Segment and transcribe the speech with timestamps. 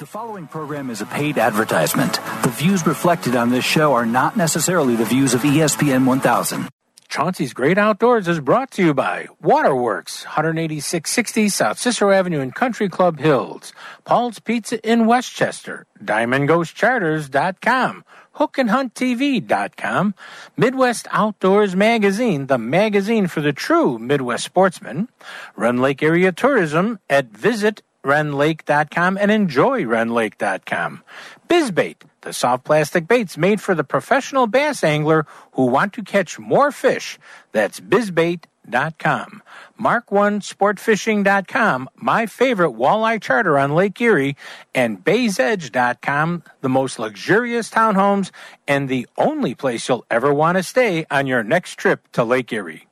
[0.00, 2.20] The following program is a paid advertisement.
[2.42, 6.70] The views reflected on this show are not necessarily the views of ESPN 1000.
[7.10, 12.88] Chauncey's Great Outdoors is brought to you by Waterworks, 18660 South Cicero Avenue in Country
[12.88, 13.74] Club Hills,
[14.06, 18.04] Paul's Pizza in Westchester, DiamondGhostCharters.com,
[18.36, 20.14] HookandHuntTV.com,
[20.56, 25.10] Midwest Outdoors Magazine, the magazine for the true Midwest sportsman,
[25.56, 31.02] Rend Lake Area Tourism at Visit rendlake.com and enjoy rendlake.com.
[31.48, 36.38] Bizbait, the soft plastic baits made for the professional bass angler who want to catch
[36.38, 37.18] more fish.
[37.52, 39.42] That's bizbait.com.
[39.80, 44.36] Mark1sportfishing.com, my favorite walleye charter on Lake Erie,
[44.74, 48.30] and baysedge.com, the most luxurious townhomes
[48.68, 52.52] and the only place you'll ever want to stay on your next trip to Lake
[52.52, 52.86] Erie.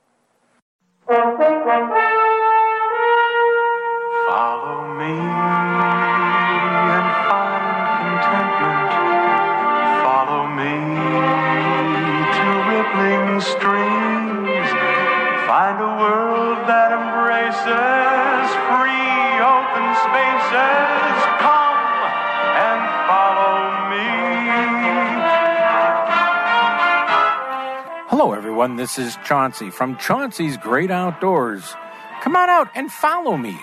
[28.69, 28.77] Everyone.
[28.77, 31.75] This is Chauncey from Chauncey's Great Outdoors.
[32.23, 33.59] Come on out and follow me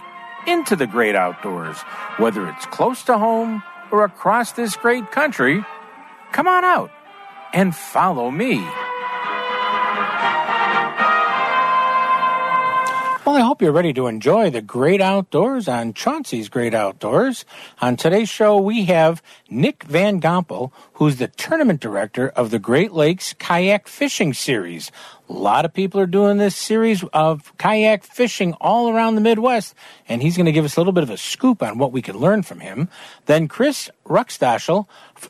[0.47, 1.77] into the great outdoors,
[2.17, 5.63] whether it's close to home or across this great country.
[6.31, 6.91] Come on out
[7.53, 8.65] and follow me.
[13.25, 17.43] Well, I hope you're ready to enjoy the great outdoors on Chauncey's Great Outdoors.
[17.81, 22.91] On today's show, we have Nick Van Gompel, who's the tournament director of the Great
[22.91, 24.91] Lakes Kayak Fishing Series.
[25.27, 29.73] A lot of people are doing this series of kayak fishing all around the Midwest,
[30.07, 32.03] and he's going to give us a little bit of a scoop on what we
[32.03, 32.89] can learn from him.
[33.25, 34.85] Then Chris Ruckstashel,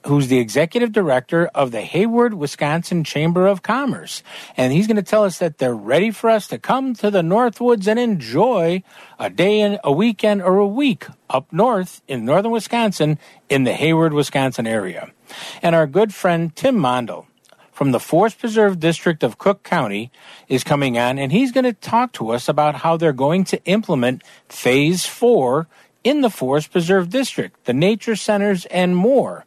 [0.06, 4.22] who's the executive director of the Hayward, Wisconsin Chamber of Commerce,
[4.58, 7.22] and he's going to tell us that they're ready for us to come to the
[7.22, 8.84] Northwoods and enjoy
[9.18, 13.18] a day and a weekend or a week up north in northern Wisconsin
[13.48, 15.14] in the Hayward, Wisconsin area.
[15.62, 17.28] And our good friend Tim Mondel
[17.76, 20.10] from the Forest Preserve District of Cook County
[20.48, 23.62] is coming on, and he's going to talk to us about how they're going to
[23.66, 25.68] implement Phase 4
[26.06, 29.44] in the Forest Preserve District, the nature centers, and more.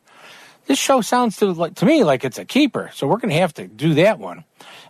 [0.66, 3.54] This show sounds to, to me like it's a keeper, so we're going to have
[3.54, 4.44] to do that one.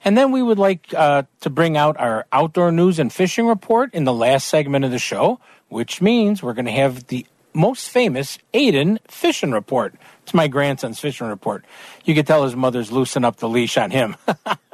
[0.04, 3.94] And then we would like uh, to bring out our outdoor news and fishing report
[3.94, 5.38] in the last segment of the show,
[5.68, 7.24] which means we're going to have the
[7.54, 9.94] most famous Aiden fishing report.
[10.28, 11.64] It's my grandson's fishing report.
[12.04, 14.14] You can tell his mother's loosen up the leash on him.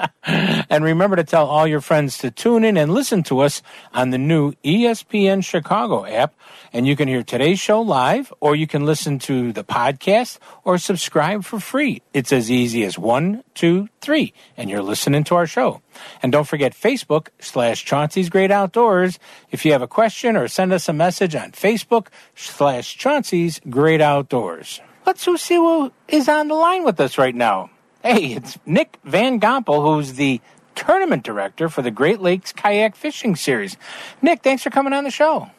[0.24, 3.62] and remember to tell all your friends to tune in and listen to us
[3.92, 6.34] on the new ESPN Chicago app.
[6.72, 10.76] And you can hear today's show live, or you can listen to the podcast or
[10.76, 12.02] subscribe for free.
[12.12, 15.82] It's as easy as one, two, three, and you're listening to our show.
[16.20, 19.20] And don't forget Facebook slash Chauncey's Great Outdoors.
[19.52, 24.00] If you have a question or send us a message on Facebook slash Chauncey's Great
[24.00, 24.80] Outdoors.
[25.06, 27.70] Let's see who is on the line with us right now.
[28.02, 30.40] Hey, it's Nick Van Gompel, who's the
[30.74, 33.76] tournament director for the Great Lakes Kayak Fishing Series.
[34.22, 35.50] Nick, thanks for coming on the show.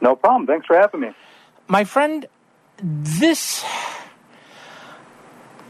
[0.00, 0.46] No problem.
[0.46, 1.10] Thanks for having me.
[1.66, 2.26] My friend,
[2.82, 3.64] this.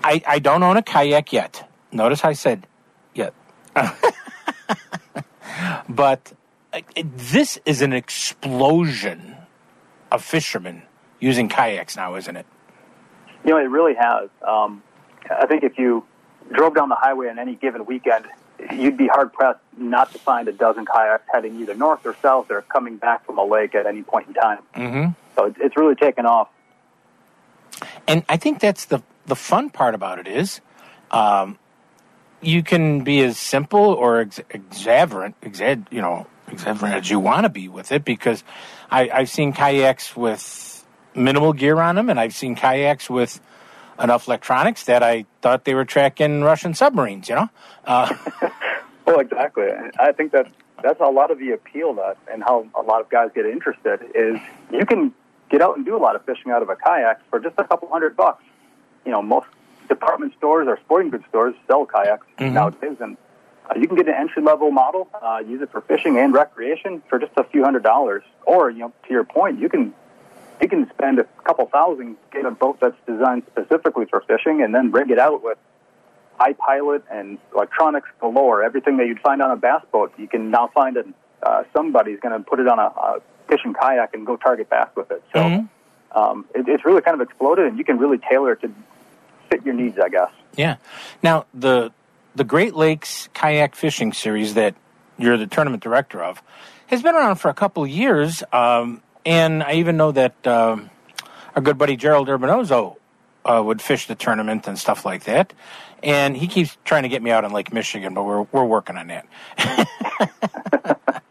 [0.02, 1.68] I, I don't own a kayak yet.
[1.92, 2.66] Notice I said
[3.14, 3.32] yet.
[5.88, 6.32] but
[6.72, 6.80] uh,
[7.16, 9.36] this is an explosion
[10.10, 10.82] of fishermen
[11.20, 12.46] using kayaks now, isn't it?
[13.44, 14.31] You know, it really has.
[14.47, 14.82] Um,
[15.31, 16.05] I think if you
[16.53, 18.27] drove down the highway on any given weekend,
[18.72, 22.50] you'd be hard pressed not to find a dozen kayaks heading either north or south
[22.50, 24.59] or coming back from a lake at any point in time.
[24.75, 25.12] Mm-hmm.
[25.37, 26.49] So it's really taken off.
[28.06, 30.61] And I think that's the the fun part about it is,
[31.11, 31.59] um,
[32.43, 37.44] you can be as simple or ex- exaverant, exa- you know, exaverant as you want
[37.44, 38.05] to be with it.
[38.05, 38.44] Because
[38.91, 40.73] I, I've seen kayaks with
[41.14, 43.40] minimal gear on them, and I've seen kayaks with
[44.02, 47.28] enough electronics that I thought they were tracking Russian submarines.
[47.28, 47.49] You know,
[47.87, 48.14] uh,
[49.06, 49.66] Well, exactly.
[49.99, 50.49] I think that
[50.82, 54.00] that's a lot of the appeal that and how a lot of guys get interested
[54.14, 54.40] is
[54.72, 55.12] you can
[55.50, 57.64] get out and do a lot of fishing out of a kayak for just a
[57.64, 58.43] couple hundred bucks.
[59.05, 59.46] You know, most
[59.88, 62.52] department stores or sporting goods stores sell kayaks Mhm.
[62.55, 63.19] nowadays, and
[63.69, 67.02] uh, you can get an entry level model, uh, use it for fishing and recreation
[67.08, 68.22] for just a few hundred dollars.
[68.46, 69.93] Or, you know, to your point, you can
[70.60, 74.74] you can spend a couple thousand get a boat that's designed specifically for fishing, and
[74.74, 75.58] then rig it out with
[76.40, 78.62] iPilot and electronics galore.
[78.64, 81.06] Everything that you'd find on a bass boat, you can now find it.
[81.42, 84.88] Uh, somebody's going to put it on a, a fishing kayak and go target bass
[84.96, 85.22] with it.
[85.32, 85.68] So Mhm.
[86.12, 88.72] um, it, it's really kind of exploded, and you can really tailor it to
[89.50, 90.30] fit your needs, I guess.
[90.56, 90.76] Yeah.
[91.22, 91.92] Now the
[92.34, 94.74] the Great Lakes Kayak Fishing Series that
[95.18, 96.42] you're the tournament director of
[96.88, 100.91] has been around for a couple of years, um, and I even know that um,
[101.55, 102.97] our good buddy Gerald Urbanozo
[103.44, 105.53] uh, would fish the tournament and stuff like that.
[106.03, 108.97] And he keeps trying to get me out on Lake Michigan, but we're we're working
[108.97, 109.26] on that.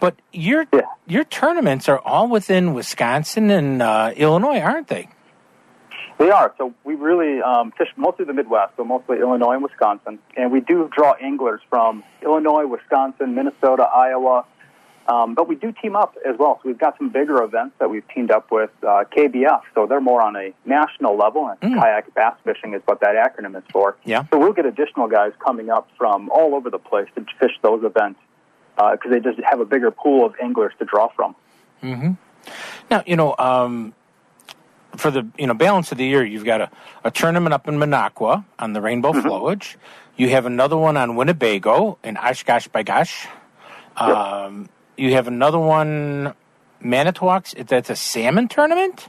[0.00, 0.80] but your Yeah.
[1.06, 5.08] your tournaments are all within Wisconsin and uh, Illinois, aren't they?
[6.16, 6.54] They are.
[6.58, 10.20] So we really um, fish mostly the Midwest, so mostly Illinois and Wisconsin.
[10.36, 14.44] And we do draw anglers from Illinois, Wisconsin, Minnesota, Iowa.
[15.06, 16.60] Um, but we do team up as well.
[16.62, 19.60] So we've got some bigger events that we've teamed up with uh, KBF.
[19.74, 23.56] So they're more on a national level, and kayak bass fishing is what that acronym
[23.56, 23.96] is for.
[24.04, 24.24] Yeah.
[24.30, 27.84] So we'll get additional guys coming up from all over the place to fish those
[27.84, 28.18] events
[28.76, 31.36] because they just have a bigger pool of anglers to draw from.
[31.82, 32.12] Mm-hmm.
[32.90, 33.94] Now, you know, um,
[34.96, 36.70] for the you know balance of the year, you've got a,
[37.04, 39.76] a tournament up in Minocqua on the Rainbow Flowage.
[40.16, 43.26] You have another one on Winnebago in Oshkosh by Gosh.
[43.96, 46.34] Um, you have another one,
[46.80, 47.54] Manitowoc's.
[47.66, 49.08] That's a salmon tournament.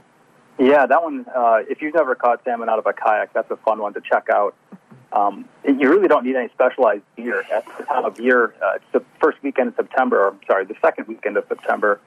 [0.58, 1.26] Yeah, that one.
[1.34, 4.00] Uh, if you've never caught salmon out of a kayak, that's a fun one to
[4.00, 4.54] check out.
[5.12, 8.54] Um, you really don't need any specialized gear at the time of year.
[8.62, 12.00] Uh, it's the first weekend of September, or sorry, the second weekend of September.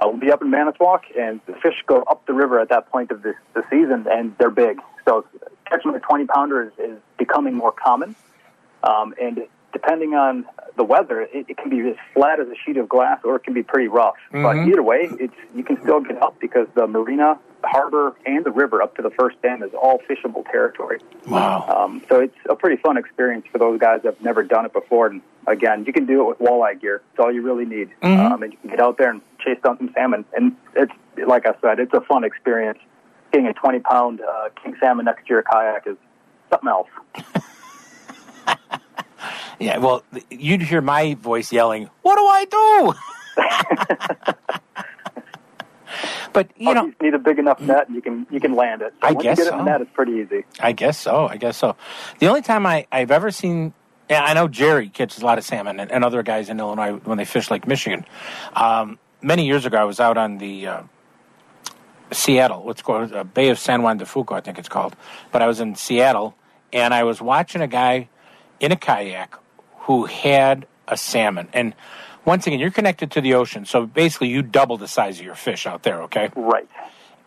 [0.00, 2.90] Uh, we'll be up in Manitowoc, and the fish go up the river at that
[2.90, 4.80] point of the, the season, and they're big.
[5.06, 5.24] So
[5.66, 8.16] catching a 20 pounder is, is becoming more common.
[8.82, 12.78] Um, and depending on the weather, it, it can be as flat as a sheet
[12.78, 14.14] of glass, or it can be pretty rough.
[14.32, 18.44] But either way, it's you can still get up because the marina, the harbor, and
[18.44, 21.00] the river up to the first dam is all fishable territory.
[21.26, 21.66] Wow.
[21.68, 24.72] Um, so it's a pretty fun experience for those guys that have never done it
[24.72, 25.08] before.
[25.08, 27.02] And again, you can do it with walleye gear.
[27.10, 27.90] It's all you really need.
[28.02, 30.24] Um, and you can get out there and chase down some salmon.
[30.36, 30.92] And it's
[31.26, 32.78] like I said, it's a fun experience.
[33.32, 35.96] Getting a 20 pound uh, king salmon next to your kayak is
[36.50, 36.88] something else.
[39.58, 39.78] Yeah.
[39.78, 42.94] Well, you'd hear my voice yelling, "What do I do?"
[46.32, 48.54] but you All know, you need a big enough net, and you can you can
[48.54, 48.94] land it.
[49.00, 49.58] So I guess you get so.
[49.58, 50.44] in the net, it's pretty easy.
[50.60, 51.28] I guess so.
[51.28, 51.76] I guess so.
[52.18, 53.72] The only time I, I've ever seen,
[54.08, 56.94] yeah, I know Jerry catches a lot of salmon and, and other guys in Illinois
[57.04, 58.04] when they fish Lake Michigan.
[58.54, 60.82] Um, many years ago, I was out on the uh,
[62.12, 64.96] Seattle, what's called uh, Bay of San Juan de Fuca, I think it's called.
[65.32, 66.34] But I was in Seattle
[66.72, 68.08] and I was watching a guy
[68.60, 69.38] in a kayak
[69.84, 71.48] who had a salmon.
[71.52, 71.74] And
[72.24, 75.34] once again, you're connected to the ocean, so basically you double the size of your
[75.34, 76.30] fish out there, okay?
[76.34, 76.68] Right.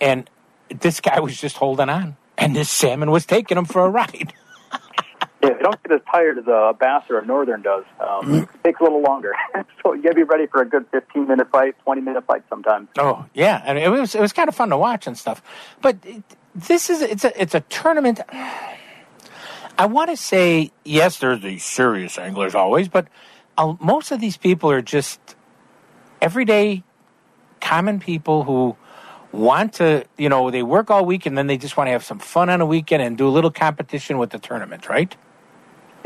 [0.01, 0.30] And
[0.69, 4.33] this guy was just holding on, and this salmon was taking him for a ride.
[5.44, 7.83] Yeah, they don't get as tired as a bass or a northern does.
[8.00, 9.33] Um, it takes a little longer.
[9.83, 12.44] so you got to be ready for a good 15 minute fight, 20 minute fight
[12.50, 12.89] sometimes.
[12.98, 15.44] Oh yeah, and it was it was kind of fun to watch and stuff.
[15.80, 16.24] But it,
[16.56, 18.19] this is it's a it's a tournament.
[19.77, 23.07] I want to say yes, there's the serious anglers always, but
[23.57, 25.19] uh, most of these people are just
[26.21, 26.83] everyday,
[27.62, 28.75] common people who
[29.31, 32.03] want to you know they work all week and then they just want to have
[32.03, 35.15] some fun on a weekend and do a little competition with the tournament, right?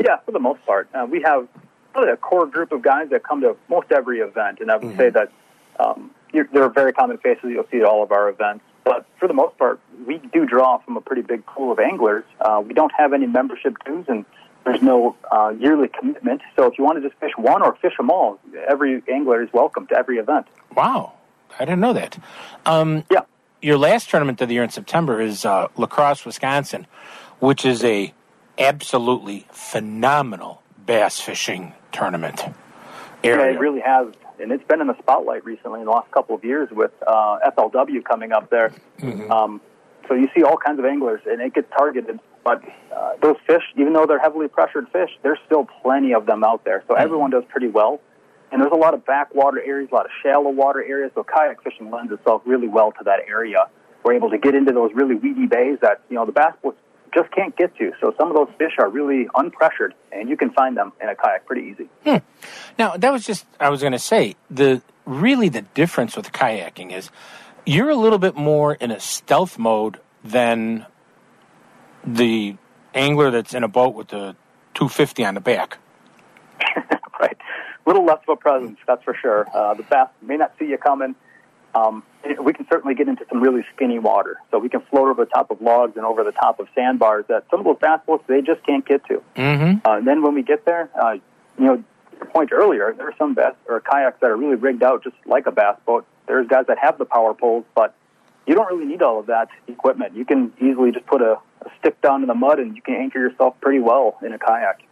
[0.00, 0.88] Yeah, for the most part.
[0.94, 1.48] Uh, we have
[1.92, 4.96] probably a core group of guys that come to most every event, and I would
[4.96, 5.30] say that
[5.78, 8.64] um, you're, they're very common faces you'll see at all of our events.
[8.84, 12.24] But for the most part, we do draw from a pretty big pool of anglers.
[12.40, 14.24] Uh, we don't have any membership dues, and
[14.64, 16.42] there's no uh, yearly commitment.
[16.56, 19.48] So if you want to just fish one or fish them all, every angler is
[19.52, 20.46] welcome to every event.
[20.76, 21.12] Wow,
[21.58, 22.18] I didn't know that.
[22.66, 23.20] Um, Yeah.
[23.60, 26.86] your last tournament of the year in September is uh, La Crosse, Wisconsin,
[27.38, 28.12] which is a
[28.58, 32.44] absolutely phenomenal bass fishing tournament.
[33.22, 33.54] Yeah, Area.
[33.54, 34.08] it really has,
[34.42, 37.38] and it's been in the spotlight recently in the last couple of years with uh,
[37.56, 38.72] FLW coming up there.
[39.30, 39.60] Um,
[40.08, 42.18] so you see all kinds of anglers, and it gets targeted.
[42.44, 42.62] But
[42.94, 46.64] uh, those fish, even though they're heavily pressured fish, there's still plenty of them out
[46.64, 46.82] there.
[46.88, 48.00] So everyone does pretty well.
[48.50, 51.12] And there's a lot of backwater areas, a lot of shallow water areas.
[51.14, 53.68] So kayak fishing lends itself really well to that area.
[54.04, 56.78] We're able to get into those really weedy bays that you know the bass boats
[57.14, 57.92] just can't get to.
[58.00, 61.14] So some of those fish are really unpressured, and you can find them in a
[61.14, 61.88] kayak pretty easy.
[62.78, 66.92] Now that was just I was going to say the really the difference with kayaking
[66.92, 67.10] is
[67.66, 70.86] you're a little bit more in a stealth mode than
[72.04, 72.56] the
[72.94, 74.36] angler that's in a boat with the
[74.74, 75.78] 250 on the back.
[77.20, 77.36] right.
[77.84, 79.46] A little less of a presence, that's for sure.
[79.54, 81.14] Uh, the bass may not see you coming.
[81.74, 82.02] Um,
[82.42, 84.38] we can certainly get into some really skinny water.
[84.50, 87.24] So we can float over the top of logs and over the top of sandbars
[87.28, 89.22] that some of those bass boats, they just can't get to.
[89.36, 89.86] Mm-hmm.
[89.86, 91.14] Uh, and then when we get there, uh,
[91.58, 91.82] you know,
[92.16, 95.16] your point earlier, there are some bass or kayaks that are really rigged out just
[95.26, 96.06] like a bass boat.
[96.26, 97.94] There's guys that have the power poles, but
[98.46, 100.14] you don't really need all of that equipment.
[100.14, 102.94] You can easily just put a, a stick down in the mud and you can
[102.94, 104.82] anchor yourself pretty well in a kayak.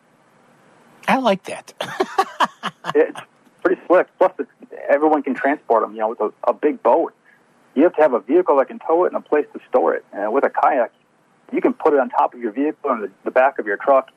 [1.09, 1.73] I like that.
[2.95, 3.21] it's
[3.63, 4.07] pretty slick.
[4.19, 4.51] Plus, it's,
[4.91, 5.93] everyone can transport them.
[5.93, 7.15] You know, with a, a big boat,
[7.75, 9.95] you have to have a vehicle that can tow it and a place to store
[9.95, 10.05] it.
[10.13, 10.93] And with a kayak,
[11.53, 13.77] you can put it on top of your vehicle and the, the back of your
[13.77, 14.11] truck,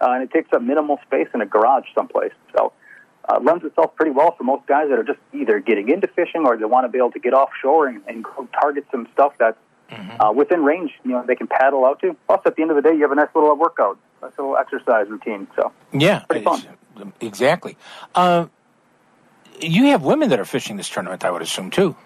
[0.00, 2.32] uh, and it takes up minimal space in a garage someplace.
[2.56, 2.72] So,
[3.28, 6.46] uh, lends itself pretty well for most guys that are just either getting into fishing
[6.46, 9.34] or they want to be able to get offshore and, and go target some stuff
[9.38, 9.58] that's
[10.20, 10.92] uh, within range.
[11.04, 12.16] You know, they can paddle out to.
[12.26, 14.56] Plus, at the end of the day, you have a nice little workout, nice little
[14.56, 15.46] exercise routine.
[15.56, 16.62] So, Yeah, Pretty fun.
[17.20, 17.76] exactly.
[18.14, 18.46] Uh,
[19.60, 21.96] you have women that are fishing this tournament, I would assume too.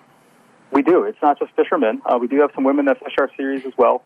[0.70, 1.04] We do.
[1.04, 2.00] It's not just fishermen.
[2.06, 4.02] Uh, we do have some women that fish our series as well.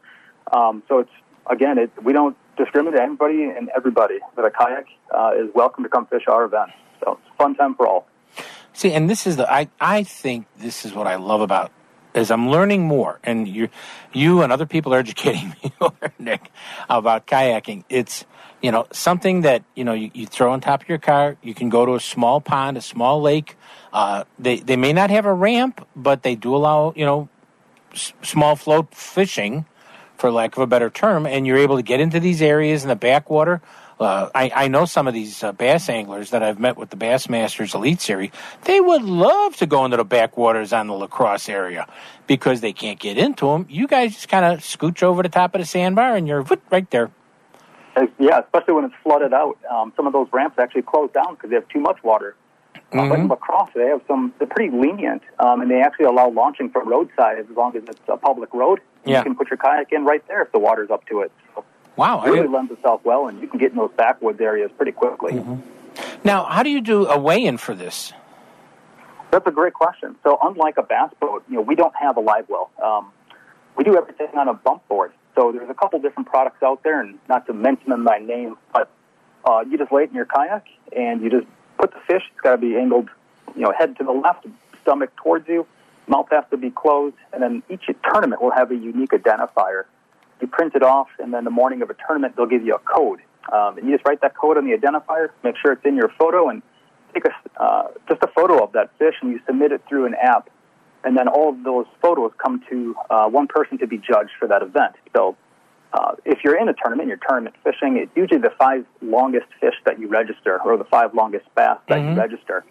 [0.52, 1.10] Um, so it's
[1.48, 3.00] again, it, we don't discriminate.
[3.00, 6.70] Anybody and everybody with a kayak uh, is welcome to come fish our event.
[7.04, 8.06] So it's a fun time for all.
[8.72, 11.70] See, and this is the I I think this is what I love about
[12.16, 13.68] is I'm learning more, and you
[14.12, 15.72] you and other people are educating me,
[16.18, 16.50] Nick,
[16.88, 17.84] about kayaking.
[17.88, 18.24] It's
[18.62, 21.36] you know something that you know you, you throw on top of your car.
[21.42, 23.56] You can go to a small pond, a small lake.
[23.92, 27.28] Uh, they they may not have a ramp, but they do allow you know
[27.92, 29.66] s- small float fishing,
[30.16, 32.88] for lack of a better term, and you're able to get into these areas in
[32.88, 33.62] the backwater.
[33.98, 36.96] Uh, I, I know some of these uh, bass anglers that I've met with the
[36.96, 38.30] Bassmasters Elite Series.
[38.64, 41.86] They would love to go into the backwaters on the La Crosse area
[42.26, 43.66] because they can't get into them.
[43.70, 46.90] You guys just kind of scooch over the top of the sandbar and you're right
[46.90, 47.10] there.
[47.96, 49.56] Uh, Yeah, especially when it's flooded out.
[49.70, 52.36] Um, some of those ramps actually close down because they have too much water.
[52.92, 54.32] Uh, but in La Crosse, they have some.
[54.38, 57.98] They're pretty lenient, um, and they actually allow launching from roadside as long as it's
[58.06, 58.80] a public road.
[59.04, 59.18] Yeah.
[59.18, 61.32] You can put your kayak in right there if the water's up to it.
[61.54, 61.64] So
[61.96, 62.24] Wow.
[62.24, 65.42] It really lends itself well, and you can get in those backwoods areas pretty quickly.
[66.24, 68.12] now, how do you do a weigh in for this?
[69.30, 70.16] That's a great question.
[70.22, 72.70] So, unlike a bass boat, you know, we don't have a live well.
[72.82, 73.10] Um,
[73.76, 75.12] we do everything on a bump board.
[75.34, 78.56] So, there's a couple different products out there, and not to mention them by name,
[78.72, 78.90] but
[79.46, 81.46] uh, you just lay it in your kayak and you just
[81.78, 82.22] put the fish.
[82.32, 83.08] It's got to be angled,
[83.54, 84.46] you know, head to the left,
[84.82, 85.66] stomach towards you.
[86.08, 89.84] Mouth has to be closed, and then each tournament will have a unique identifier.
[90.40, 92.78] You print it off, and then the morning of a tournament, they'll give you a
[92.78, 93.20] code.
[93.52, 96.10] Um, and you just write that code on the identifier, make sure it's in your
[96.18, 96.62] photo, and
[97.14, 100.14] take a, uh, just a photo of that fish, and you submit it through an
[100.14, 100.50] app.
[101.04, 104.48] And then all of those photos come to uh, one person to be judged for
[104.48, 104.94] that event.
[105.14, 105.36] So
[105.92, 109.74] uh, if you're in a tournament, you're tournament fishing, it's usually the five longest fish
[109.84, 112.64] that you register, or the five longest bass that you register.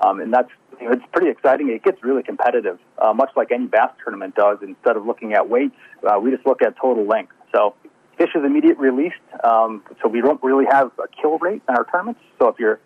[0.00, 0.50] Um, and that's
[0.80, 1.68] you know, it's pretty exciting.
[1.70, 4.58] It gets really competitive, uh, much like any bass tournament does.
[4.62, 7.32] Instead of looking at weights, uh, we just look at total length.
[7.52, 7.74] So
[8.16, 11.84] fish is immediate released, um, so we don't really have a kill rate in our
[11.84, 12.20] tournaments.
[12.38, 12.80] So if you're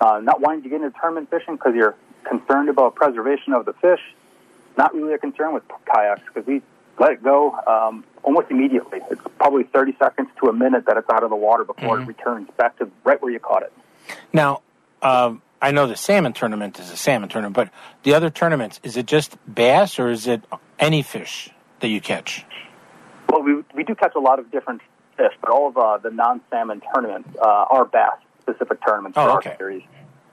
[0.00, 1.94] uh, not wanting to get into tournament fishing because you're
[2.24, 4.00] concerned about preservation of the fish,
[4.76, 6.62] not really a concern with kayaks because we
[6.98, 9.00] let it go um, almost immediately.
[9.10, 12.06] It's probably 30 seconds to a minute that it's out of the water before it
[12.06, 13.72] returns back to right where you caught it.
[14.32, 14.62] Now,
[15.02, 17.70] um, I know the salmon tournament is a salmon tournament, but
[18.02, 20.42] the other tournaments, is it just bass or is it
[20.78, 21.48] any fish
[21.80, 22.44] that you catch?
[23.30, 24.82] Well, we, we do catch a lot of different
[25.16, 29.52] fish, but all of uh, the non-salmon tournaments uh, are bass-specific tournaments Oh, for okay.
[29.52, 29.82] our series.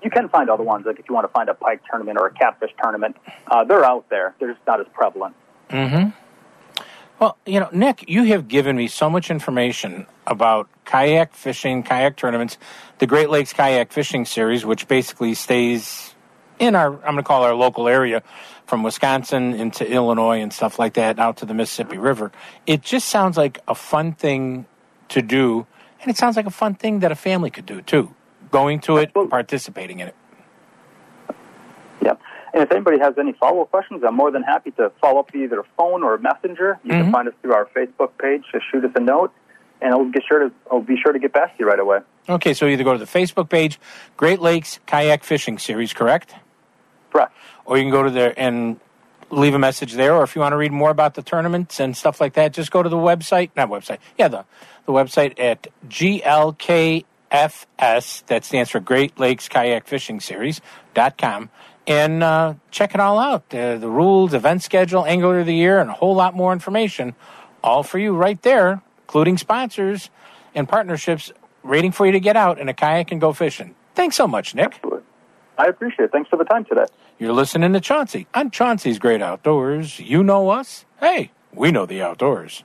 [0.04, 2.28] You can find other ones, like if you want to find a pike tournament or
[2.28, 3.16] a catfish tournament.
[3.48, 4.36] Uh, they're out there.
[4.38, 5.36] They're just not as prevalent.
[7.22, 12.18] Well, you know, Nick, you have given me so much information about kayak fishing, kayak
[12.18, 12.58] tournaments,
[12.98, 16.16] the Great Lakes Kayak Fishing Series, which basically stays
[16.58, 18.24] in our, I'm going to call our local area
[18.66, 22.32] from Wisconsin into Illinois and stuff like that, out to the Mississippi River.
[22.66, 24.66] It just sounds like a fun thing
[25.10, 25.68] to do,
[26.02, 28.16] and it sounds like a fun thing that a family could do too,
[28.50, 30.16] going to it, participating in it.
[32.04, 32.16] Yeah.
[32.54, 35.46] And if anybody has any follow-up questions, I'm more than happy to follow up via
[35.46, 36.80] either a phone or messenger.
[36.84, 37.12] You can mm-hmm.
[37.12, 38.44] find us through our Facebook page.
[38.52, 39.32] Just shoot us a note,
[39.82, 42.00] and I'll get sure to I'll be sure to get back to you right away.
[42.28, 43.80] Okay, so either go to the Facebook page,
[44.18, 46.36] Great Lakes Kayak Fishing Series, correct?
[47.12, 47.34] Correct.
[47.66, 48.80] or you can go to there and
[49.30, 50.14] leave a message there.
[50.16, 52.72] Or if you want to read more about the tournaments and stuff like that, just
[52.72, 53.52] go to the website.
[53.56, 54.00] Not website.
[54.18, 54.44] Yeah, the
[54.86, 57.06] the website at GLKFS.
[58.26, 60.60] That stands for Great Lakes Kayak Fishing Series
[60.94, 61.50] dot com.
[61.88, 63.54] And uh, check it all out.
[63.54, 67.16] Uh, the rules, event schedule, angler of the year, and a whole lot more information.
[67.64, 70.10] All for you right there, including sponsors
[70.54, 71.32] and partnerships
[71.64, 73.76] waiting for you to get out in a kayak and go fishing.
[73.96, 74.76] Thanks so much, Nick.
[74.76, 75.02] Absolutely.
[75.58, 76.12] I appreciate it.
[76.12, 76.86] Thanks for the time today.
[77.20, 80.00] You're listening to Chauncey on Chauncey's Great Outdoors.
[80.00, 80.86] You know us.
[81.00, 82.64] Hey, we know the outdoors.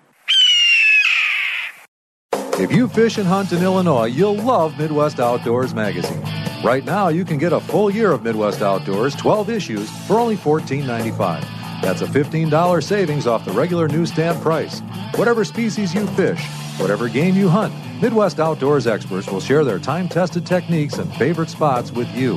[2.58, 6.22] If you fish and hunt in Illinois, you'll love Midwest Outdoors magazine.
[6.66, 10.34] Right now, you can get a full year of Midwest Outdoors, 12 issues, for only
[10.34, 11.42] $14.95.
[11.80, 14.80] That's a $15 savings off the regular newsstand price.
[15.14, 16.44] Whatever species you fish,
[16.78, 21.50] whatever game you hunt, Midwest Outdoors experts will share their time tested techniques and favorite
[21.50, 22.36] spots with you.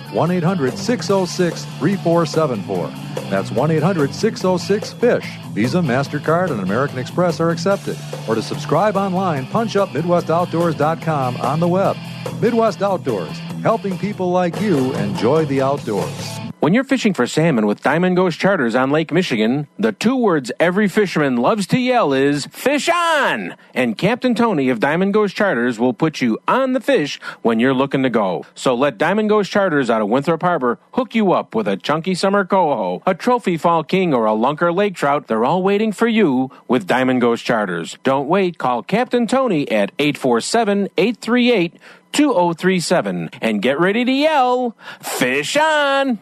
[0.13, 2.87] 1 800 606 3474.
[3.29, 5.37] That's 1 800 606 FISH.
[5.53, 7.97] Visa, MasterCard, and American Express are accepted.
[8.27, 11.97] Or to subscribe online, punch up MidwestOutdoors.com on the web.
[12.41, 16.50] Midwest Outdoors, helping people like you enjoy the outdoors.
[16.61, 20.51] When you're fishing for salmon with Diamond Ghost Charters on Lake Michigan, the two words
[20.59, 23.55] every fisherman loves to yell is fish on!
[23.73, 27.73] And Captain Tony of Diamond Ghost Charters will put you on the fish when you're
[27.73, 28.45] looking to go.
[28.53, 32.13] So let Diamond Ghost Charters out of Winthrop Harbor hook you up with a chunky
[32.13, 35.25] summer coho, a trophy fall king, or a lunker lake trout.
[35.25, 37.97] They're all waiting for you with Diamond Ghost Charters.
[38.03, 38.59] Don't wait.
[38.59, 41.73] Call Captain Tony at 847 838
[42.11, 46.19] 2037 and get ready to yell, Fish on!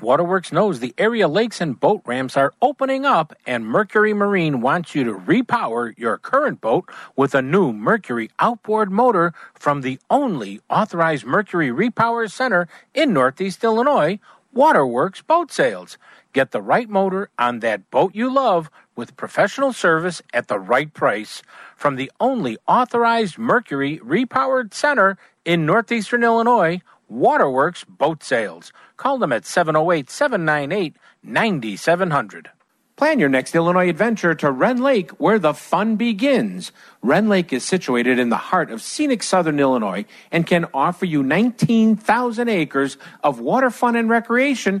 [0.00, 4.94] Waterworks knows the area lakes and boat ramps are opening up, and Mercury Marine wants
[4.94, 10.60] you to repower your current boat with a new Mercury outboard motor from the only
[10.68, 14.18] authorized Mercury Repower Center in Northeast Illinois,
[14.52, 15.96] Waterworks Boat Sales.
[16.32, 20.92] Get the right motor on that boat you love with professional service at the right
[20.92, 21.42] price
[21.76, 28.72] from the only authorized Mercury Repowered Center in Northeastern Illinois, Waterworks Boat Sales.
[28.96, 32.50] Call them at 708 798 9700.
[32.96, 36.70] Plan your next Illinois adventure to Rend Lake, where the fun begins.
[37.02, 41.24] Rend Lake is situated in the heart of scenic southern Illinois and can offer you
[41.24, 44.80] 19,000 acres of water fun and recreation,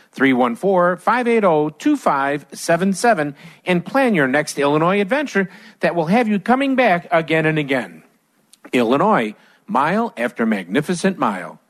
[0.11, 7.07] 314 580 2577 and plan your next Illinois adventure that will have you coming back
[7.11, 8.03] again and again.
[8.73, 9.35] Illinois,
[9.67, 11.60] mile after magnificent mile.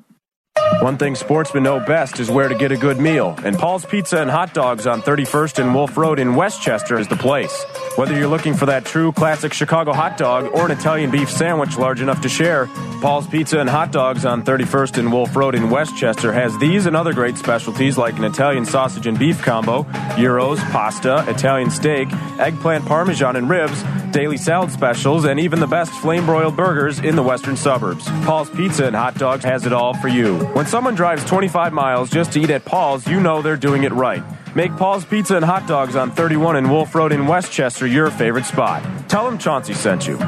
[0.81, 4.19] One thing sportsmen know best is where to get a good meal, and Paul's Pizza
[4.19, 7.63] and Hot Dogs on 31st and Wolf Road in Westchester is the place.
[7.97, 11.77] Whether you're looking for that true classic Chicago hot dog or an Italian beef sandwich
[11.77, 12.65] large enough to share,
[12.99, 16.95] Paul's Pizza and Hot Dogs on 31st and Wolf Road in Westchester has these and
[16.95, 19.83] other great specialties like an Italian sausage and beef combo,
[20.17, 25.91] gyros, pasta, Italian steak, eggplant parmesan and ribs, daily salad specials, and even the best
[25.91, 28.05] flame broiled burgers in the western suburbs.
[28.25, 30.40] Paul's Pizza and Hot Dogs has it all for you.
[30.41, 33.91] When someone drives 25 miles just to eat at Paul's, you know they're doing it
[33.91, 34.23] right.
[34.55, 38.45] Make Paul's Pizza and Hot Dogs on 31 and Wolf Road in Westchester your favorite
[38.45, 38.83] spot.
[39.07, 40.19] Tell them Chauncey sent you.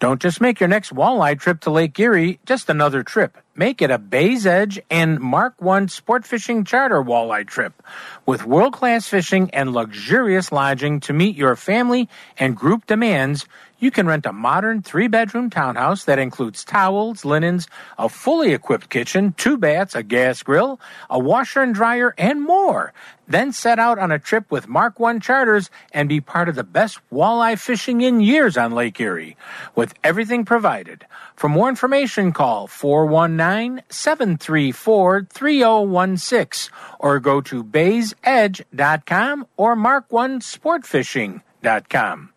[0.00, 3.38] Don't just make your next walleye trip to Lake Erie just another trip.
[3.54, 7.82] Make it a Bay's Edge and Mark One sport fishing charter walleye trip
[8.26, 13.46] with world class fishing and luxurious lodging to meet your family and group demands.
[13.80, 17.66] You can rent a modern three bedroom townhouse that includes towels, linens,
[17.98, 22.92] a fully equipped kitchen, two baths, a gas grill, a washer and dryer, and more.
[23.26, 26.64] Then set out on a trip with Mark One Charters and be part of the
[26.64, 29.38] best walleye fishing in years on Lake Erie,
[29.74, 31.06] with everything provided.
[31.34, 42.30] For more information, call 419 734 3016 or go to baysedge.com or mark1sportfishing.com.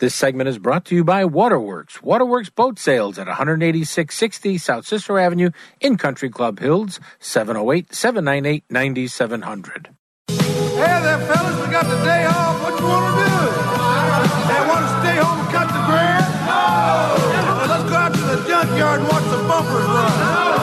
[0.00, 2.02] This segment is brought to you by Waterworks.
[2.02, 9.90] Waterworks Boat Sales at 18660 South Cicero Avenue in Country Club Hills, 708 798 9700.
[10.26, 10.38] Hey
[11.04, 12.62] there, fellas, we got the day off.
[12.62, 13.28] What you want to do?
[14.48, 16.24] They want to stay home and cut the grass?
[16.48, 17.68] No.
[17.68, 20.16] Let's go out to the junkyard and watch the bumpers run.
[20.16, 20.56] No!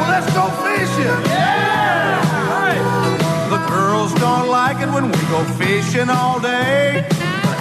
[0.00, 1.20] Well, let's go fishing.
[1.28, 2.24] Yeah!
[3.52, 7.06] The girls don't like it when we go fishing all day.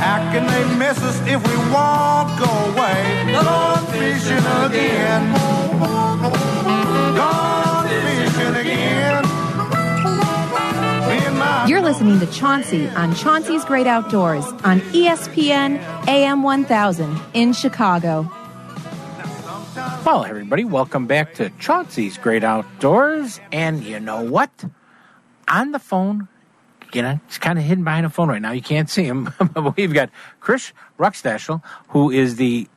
[0.04, 3.32] But how can they miss us if we walk away?
[3.32, 5.34] Gone fishing again.
[7.16, 9.24] Gone fishing again.
[11.08, 17.18] Me and my You're listening to Chauncey on Chauncey's Great Outdoors on ESPN AM 1000
[17.34, 18.30] in Chicago.
[19.46, 23.40] Sometimes Well, everybody, welcome back to Chauncey's Great Outdoors.
[23.54, 24.66] And you know what?
[25.48, 26.28] On the phone,
[26.96, 28.52] you know, it's kind of hidden behind a phone right now.
[28.52, 29.34] You can't see him.
[29.54, 32.68] but we've got Chris Ruckstashel, who is the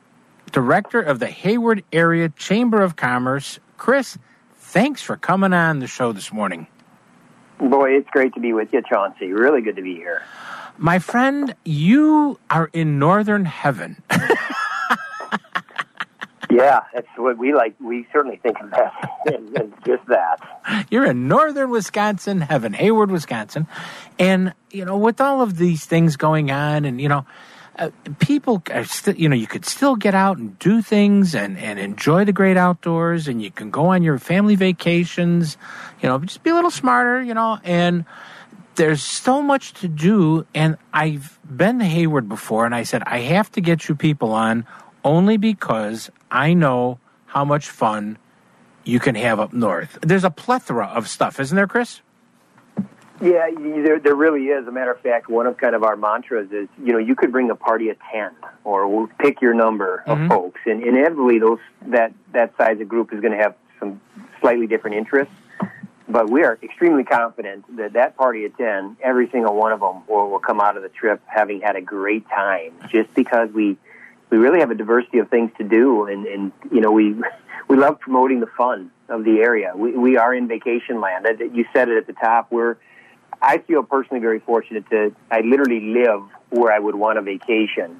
[0.51, 3.59] director of the Hayward Area Chamber of Commerce.
[3.77, 4.17] Chris,
[4.55, 6.67] thanks for coming on the show this morning.
[7.59, 9.33] Boy, it's great to be with you, Chauncey.
[9.33, 10.23] Really good to be here.
[10.77, 14.01] My friend, you are in northern heaven.
[16.49, 17.75] Yeah, that's what we like.
[17.79, 18.93] We certainly think of that,
[19.25, 20.87] and, just that.
[20.89, 23.67] You're in northern Wisconsin heaven, Hayward, Wisconsin.
[24.17, 27.25] And, you know, with all of these things going on, and, you know,
[27.77, 31.57] uh, people are still, you know, you could still get out and do things and,
[31.57, 35.57] and enjoy the great outdoors, and you can go on your family vacations,
[36.01, 38.05] you know, just be a little smarter, you know, and
[38.75, 40.45] there's so much to do.
[40.55, 44.31] And I've been to Hayward before, and I said, I have to get you people
[44.31, 44.65] on
[45.03, 48.17] only because I know how much fun
[48.83, 49.97] you can have up north.
[50.01, 52.01] There's a plethora of stuff, isn't there, Chris?
[53.19, 54.61] Yeah, there there really is.
[54.61, 57.15] As a matter of fact, one of kind of our mantras is, you know, you
[57.15, 58.29] could bring a party of ten,
[58.63, 60.29] or we'll pick your number of Mhm.
[60.29, 63.99] folks, and inevitably those that that size of group is going to have some
[64.39, 65.33] slightly different interests.
[66.07, 70.03] But we are extremely confident that that party of ten, every single one of them
[70.07, 73.77] will, will come out of the trip having had a great time, just because we
[74.29, 77.15] we really have a diversity of things to do, and, and you know we
[77.67, 79.73] we love promoting the fun of the area.
[79.75, 81.27] We we are in vacation land.
[81.53, 82.51] You said it at the top.
[82.51, 82.77] We're
[83.41, 87.99] I feel personally very fortunate to I literally live where I would want a vacation,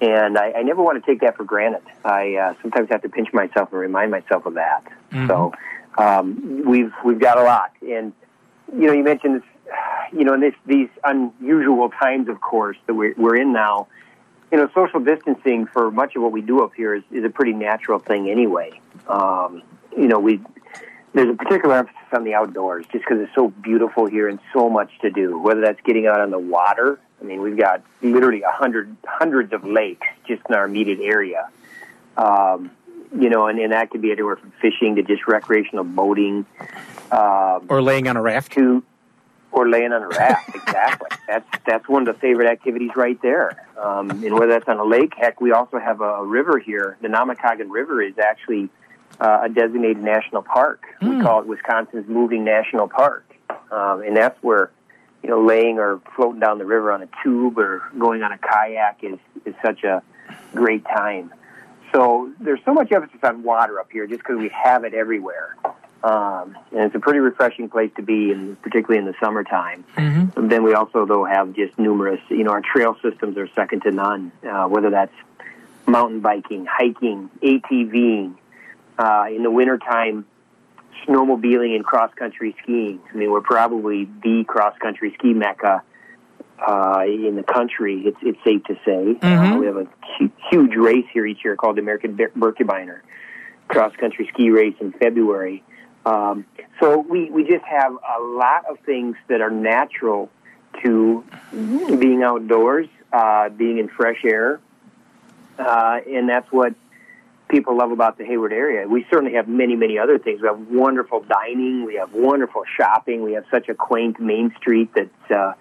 [0.00, 1.82] and I, I never want to take that for granted.
[2.04, 4.84] I uh, sometimes have to pinch myself and remind myself of that.
[5.28, 5.52] So
[5.98, 8.12] um, we've we've got a lot, and
[8.72, 9.72] you know you mentioned this,
[10.12, 13.88] you know in this these unusual times, of course, that we're we're in now.
[14.54, 17.28] You know, social distancing for much of what we do up here is, is a
[17.28, 18.70] pretty natural thing anyway.
[19.08, 19.64] Um,
[19.98, 20.40] you know, we
[21.12, 24.70] there's a particular emphasis on the outdoors just because it's so beautiful here and so
[24.70, 25.36] much to do.
[25.40, 29.52] Whether that's getting out on the water, I mean, we've got literally a hundred hundreds
[29.52, 31.48] of lakes just in our immediate area.
[32.16, 32.70] Um,
[33.12, 36.46] you know, and, and that could be anywhere from fishing to just recreational boating.
[37.10, 38.52] Um, Or laying on a raft?
[38.52, 38.84] to
[39.54, 40.54] or laying on a raft.
[40.54, 41.08] exactly.
[41.28, 43.66] That's that's one of the favorite activities right there.
[43.80, 46.98] Um, and whether that's on a lake, heck, we also have a, a river here.
[47.00, 48.68] The Namekagon River is actually
[49.20, 50.82] uh, a designated national park.
[51.00, 53.24] We call it Wisconsin's Moving National Park,
[53.70, 54.70] um, and that's where
[55.22, 58.38] you know laying or floating down the river on a tube or going on a
[58.38, 60.02] kayak is is such a
[60.52, 61.32] great time.
[61.94, 65.56] So there's so much emphasis on water up here just because we have it everywhere.
[66.04, 69.84] Um, and it's a pretty refreshing place to be, and particularly in the summertime.
[69.96, 70.38] Mm-hmm.
[70.38, 73.80] And then we also, though, have just numerous, you know, our trail systems are second
[73.84, 75.14] to none, uh, whether that's
[75.86, 78.34] mountain biking, hiking, ATVing,
[78.98, 80.26] uh, in the wintertime,
[81.06, 83.00] snowmobiling and cross country skiing.
[83.10, 85.82] I mean, we're probably the cross country ski mecca
[86.66, 88.02] uh, in the country.
[88.06, 89.16] It's it's safe to say.
[89.22, 89.60] Uh, Mhm.
[89.60, 89.86] we have a
[90.18, 93.00] hu- huge race here each year called the American Ber- Birkebeiner
[93.68, 95.62] cross country ski race in February.
[96.06, 96.44] Um,
[96.80, 100.30] so we we just have a lot of things that are natural
[100.82, 104.60] to being outdoors, uh, being in fresh air,
[105.58, 106.74] uh, and that's what
[107.48, 108.86] people love about the Hayward area.
[108.88, 110.40] We certainly have many, many other things.
[110.42, 111.84] We have wonderful dining.
[111.84, 113.22] We have wonderful shopping.
[113.22, 115.52] We have such a quaint Main Street that's uh,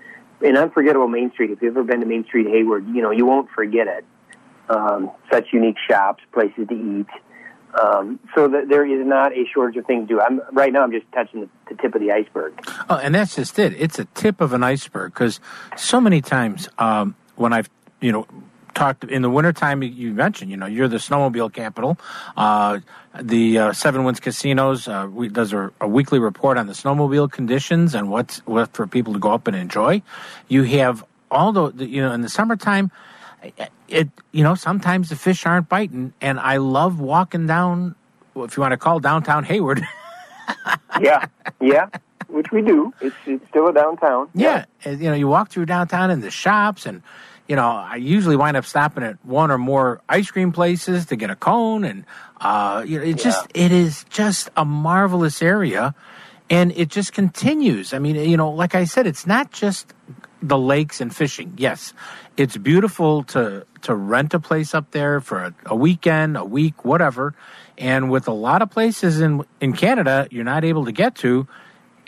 [0.42, 1.52] an unforgettable Main Street.
[1.52, 4.06] If you've ever been to Main Street Hayward, you know you won't forget it.
[4.70, 7.08] Um, such unique shops, places to eat.
[7.82, 10.22] Um, so that there is not a shortage of things to do.
[10.22, 10.84] I'm right now.
[10.84, 12.54] I'm just touching the, the tip of the iceberg.
[12.90, 13.74] Oh, and that's just it.
[13.80, 15.40] It's a tip of an iceberg because
[15.76, 18.28] so many times um, when I've, you know,
[18.76, 21.98] talked in the wintertime, you- mentioned, you know, you're the snowmobile capital.
[22.38, 22.80] Uh,
[23.20, 27.32] the uh, Seven Winds Casinos uh, we, does a, a weekly report on the snowmobile
[27.32, 30.02] conditions and what's what for people to go up and enjoy.
[30.48, 32.92] You have all the you know, in the summertime,
[33.88, 37.96] it you know sometimes the fish aren't biting, and I love walking down,
[38.34, 39.86] well, if you want to call downtown Hayward.
[41.02, 41.26] yeah,
[41.62, 41.88] yeah,
[42.28, 42.94] which we do.
[43.02, 44.30] It's it's still a downtown.
[44.34, 47.02] Yeah, and, you know, you walk through downtown in the shops, and
[47.48, 51.16] you know, I usually wind up stopping at one or more ice cream places to
[51.16, 52.06] get a cone, and
[52.40, 55.94] uh, you know, it just it is just a marvelous area,
[56.54, 57.94] and it just continues.
[57.96, 59.94] I mean, you know, like I said, it's not just
[60.44, 61.54] the lakes and fishing.
[61.58, 61.94] Yes,
[62.38, 66.86] it's beautiful to to rent a place up there for a, a weekend, a week,
[66.86, 67.34] whatever.
[67.80, 71.48] And with a lot of places in in Canada, you're not able to get to.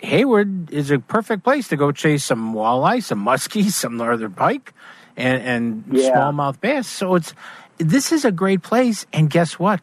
[0.02, 4.72] Hayward is a perfect place to go chase some walleye, some muskie, some northern pike,
[5.16, 6.12] and and Yeah.
[6.14, 6.86] smallmouth bass.
[6.88, 7.34] So it's
[7.78, 9.06] this is a great place.
[9.12, 9.82] And guess what?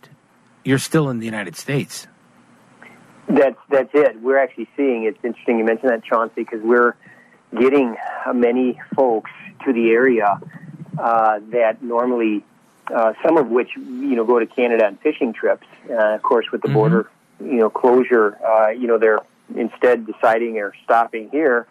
[0.66, 2.08] you're still in the United States.
[3.28, 4.22] That's that's it.
[4.22, 5.04] We're actually seeing.
[5.04, 6.96] It's interesting you mentioned that, Chauncey, because we're
[7.58, 7.96] getting
[8.34, 9.32] many folks
[9.66, 10.40] to the area
[10.98, 12.44] uh, that normally,
[12.94, 15.66] uh, some of which you know go to Canada on fishing trips.
[15.90, 16.74] Uh, of course, with the Mhm.
[16.74, 17.10] border,
[17.40, 19.20] you know, closure, uh, you know, they're
[19.56, 21.66] instead deciding or stopping here.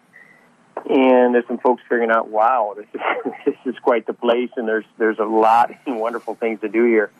[0.89, 4.67] And there's some folks figuring out, wow, this is, this is quite the place, and
[4.67, 7.11] there's there's a lot of wonderful things to do here.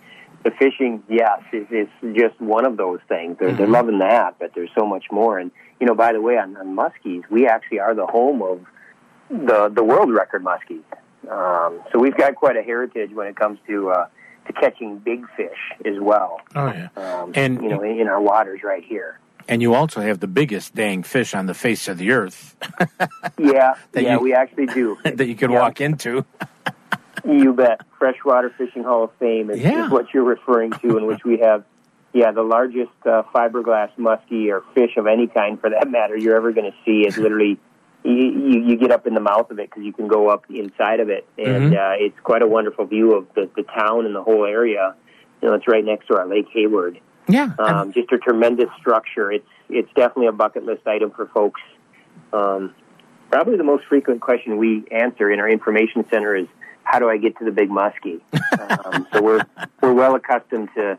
[0.44, 3.38] The fishing, yes, is, is just one of those things.
[3.40, 3.72] They're, they're Mhm.
[3.72, 5.40] loving that, but there's so much more.
[5.40, 8.60] And you know, by the way, on, on muskies, we actually are the home of
[9.30, 10.84] the the world record muskies.
[11.30, 14.08] Um, so we've got quite a heritage when it comes to uh,
[14.48, 16.42] to catching big fish as well.
[16.56, 16.90] Oh yeah.
[16.98, 19.20] Um, And- you know, in, in our waters right here.
[19.48, 22.56] And you also have the biggest dang fish on the face of the earth
[23.38, 24.98] Yeah, yeah, you- we actually do.
[25.04, 25.62] that you can Yeah.
[25.62, 26.26] walk into.
[27.26, 27.82] You bet.
[27.98, 29.86] Freshwater Fishing Hall of Fame is, Yeah.
[29.86, 31.64] is what you're referring to, in which we have,
[32.12, 36.36] yeah, the largest uh, fiberglass muskie or fish of any kind, for that matter, you're
[36.36, 37.08] ever going to see.
[37.08, 37.58] Is literally
[38.04, 40.44] you, you, you get up in the mouth of it because you can go up
[40.50, 41.78] inside of it, and Mhm.
[41.78, 44.94] uh, it's quite a wonderful view of the, the town and the whole area.
[45.42, 47.00] You know, it's right next to our Lake Hayward.
[47.30, 47.52] Yeah.
[47.58, 49.32] Um, just a tremendous structure.
[49.32, 51.62] It's it's definitely a bucket list item for folks.
[52.34, 52.76] Um,
[53.32, 56.48] probably the most frequent question we answer in our information center is,
[56.84, 58.22] "How do I get to the big muskie?"
[58.86, 59.46] um, so we're
[59.82, 60.98] we're well accustomed to,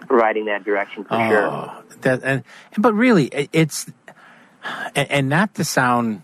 [0.00, 1.46] to providing that direction for sure.
[1.46, 2.44] Oh, that and
[2.78, 3.90] but really, it, it's
[4.94, 6.22] and, and not to sound,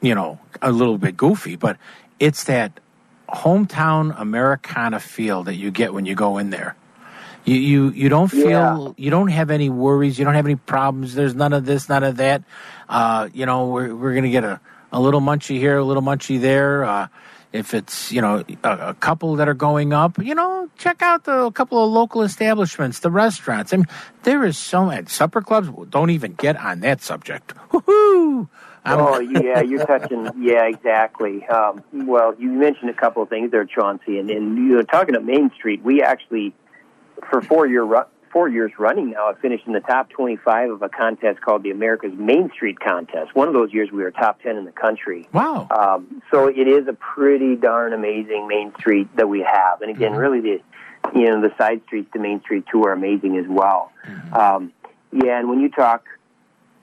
[0.00, 1.76] you know, a little bit goofy, but
[2.18, 2.80] it's that
[3.28, 6.76] hometown Americana feel that you get when you go in there.
[7.44, 8.48] You you you don't feel
[8.98, 9.04] Yeah.
[9.04, 10.18] you don't have any worries.
[10.18, 11.14] You don't have any problems.
[11.14, 12.42] There's none of this, none of that.
[12.88, 14.60] Uh, you know, we're we're gonna get a
[14.92, 16.84] a little munchy here, a little munchy there.
[16.84, 17.08] Uh,
[17.52, 21.24] if it's you know a, a couple that are going up, you know, check out
[21.24, 23.72] the a couple of local establishments, the restaurants.
[23.72, 23.86] I mean,
[24.22, 25.68] there is so and supper clubs.
[25.90, 27.54] Don't even get on that subject.
[27.70, 28.48] Woohoo!
[28.84, 30.30] I'm- oh yeah, you're touching.
[30.38, 31.46] Yeah, exactly.
[31.46, 35.14] Um, well, you mentioned a couple of things there, Chauncey, and, and you know, talking
[35.14, 36.54] to Main Street, we actually,
[37.30, 37.84] for four year
[38.32, 41.70] four years running now, have finished in the top 25 of a contest called the
[41.70, 43.34] America's Main Street Contest.
[43.34, 45.28] One of those years, we were top 10 in the country.
[45.32, 45.66] wow.
[45.70, 50.12] Um, so it is a pretty darn amazing Main Street that we have, and again,
[50.12, 50.60] really the
[51.14, 53.92] you know the side streets to Main Street too are amazing as well.
[54.32, 54.72] Um,
[55.12, 56.04] yeah, and when you talk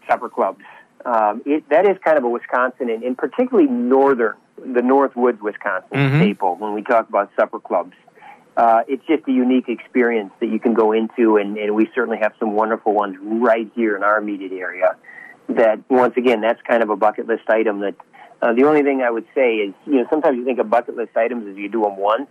[0.09, 0.63] supper clubs,
[1.05, 5.41] um, it, that is kind of a Wisconsin and, and particularly northern, the North Woods,
[5.41, 6.21] Wisconsin Mhm.
[6.21, 6.55] staple.
[6.55, 7.93] When we talk about supper clubs,
[8.57, 12.19] uh, it's just a unique experience that you can go into, and, and we certainly
[12.19, 14.95] have some wonderful ones right here in our immediate area.
[15.49, 17.81] That once again, that's kind of a bucket list item.
[17.81, 17.95] That
[18.41, 20.95] uh, the only thing I would say is, you know, sometimes you think of bucket
[20.95, 22.27] list items as you do them once.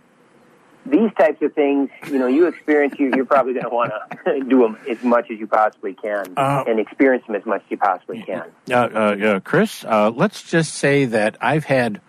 [0.87, 3.91] These types of things, you know, you experience, you, you're probably going to want
[4.25, 7.63] to do them as much as you possibly can, Uh, and experience them as much
[7.63, 8.43] as you possibly can.
[8.69, 12.01] Uh, uh, Chris, uh, let's just say that I've had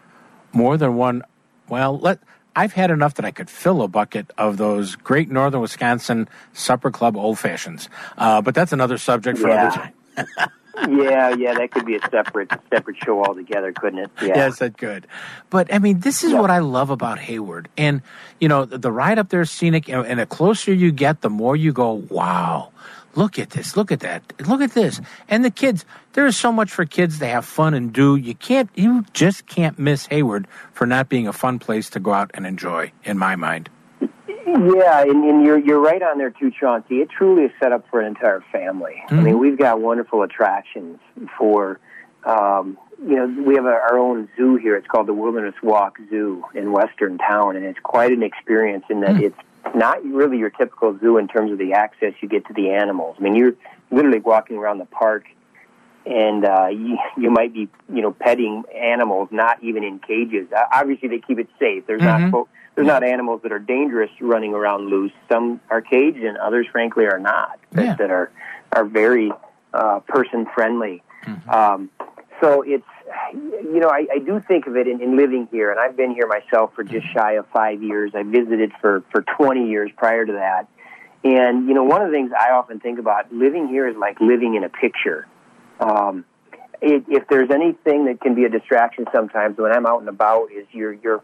[0.52, 1.22] more than one.
[1.70, 2.18] Well, let
[2.56, 6.90] I've had enough that I could fill a bucket of those great Northern Wisconsin Supper
[6.90, 7.88] Club old fashions.
[8.16, 9.60] Uh, but that's another subject for Yeah.
[9.60, 10.50] another time.
[10.90, 14.10] yeah, yeah, that could be a separate separate show altogether, couldn't it?
[14.20, 14.32] Yeah.
[14.36, 15.06] Yes, that could.
[15.48, 16.40] But I mean, this is Yeah.
[16.40, 18.02] what I love about Hayward, and
[18.40, 21.22] you know, the, the ride up there is scenic, and, and the closer you get,
[21.22, 22.72] the more you go, wow.
[23.16, 23.76] Look at this!
[23.76, 24.22] Look at that!
[24.46, 25.00] Look at this!
[25.28, 28.16] And the kids, there is so much for kids to have fun and do.
[28.16, 32.12] You can't, you just can't miss Hayward for not being a fun place to go
[32.12, 32.92] out and enjoy.
[33.04, 33.70] In my mind,
[34.46, 37.00] Yeah, and, and you're you're right on there too, Chauncey.
[37.00, 39.02] It truly is set up for an entire family.
[39.08, 40.98] I mean, we've got wonderful attractions
[41.38, 41.80] for.
[42.24, 44.74] Um, you know, we have our own zoo here.
[44.74, 49.00] It's called the Wilderness Walk Zoo in Western Town, and it's quite an experience in
[49.00, 49.36] that it's
[49.74, 53.16] not really your typical zoo in terms of the access you get to the animals.
[53.18, 53.54] I mean, you're
[53.90, 55.24] literally walking around the park,
[56.04, 60.46] and uh, you, you might be, you know, petting animals, not even in cages.
[60.52, 61.86] Uh, obviously, they keep it safe.
[61.86, 62.30] There's Mhm.
[62.32, 65.12] not there's not animals that are dangerous running around loose.
[65.32, 67.58] Some are caged, and others, frankly, are not.
[67.72, 67.94] That, Yeah.
[67.94, 68.30] that are
[68.72, 69.32] are very
[69.72, 71.02] uh, person friendly.
[71.48, 71.90] Um,
[72.40, 72.84] so it's
[73.32, 76.12] you know I, I do think of it in, in living here, and I've been
[76.12, 78.12] here myself for just shy of five years.
[78.14, 80.68] I visited for for 20 years prior to that,
[81.24, 84.20] and you know one of the things I often think about living here is like
[84.20, 85.26] living in a picture.
[85.80, 86.24] Um,
[86.82, 90.50] it, if there's anything that can be a distraction sometimes when I'm out and about
[90.52, 91.22] is you're you're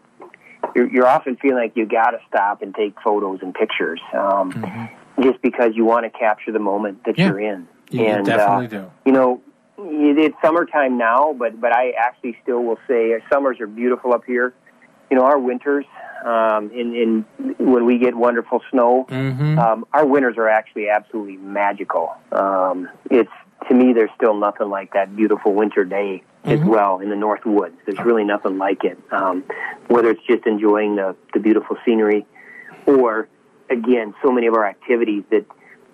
[0.75, 4.89] you're, you're often feeling like you got to stop and take photos and pictures, um,
[5.21, 7.27] just because you want to capture the moment that Yeah.
[7.27, 7.67] you're in.
[7.91, 8.91] you and definitely uh, do.
[9.05, 9.41] you know,
[9.85, 14.23] it's summertime now, but but I actually still will say uh, summers are beautiful up
[14.25, 14.53] here.
[15.09, 15.85] you know, our winters,
[16.25, 17.25] um, in, in
[17.59, 19.59] when we get wonderful snow, Mm-hmm.
[19.59, 22.15] um, our winters are actually absolutely magical.
[22.31, 23.29] Um, it's
[23.69, 27.45] to me, there's still nothing like that beautiful winter day as well in the North
[27.45, 27.75] Woods.
[27.85, 28.97] There's really nothing like it.
[29.11, 29.45] Um,
[29.87, 32.25] whether it's just enjoying the, the beautiful scenery,
[32.85, 33.29] or
[33.69, 35.45] again, so many of our activities that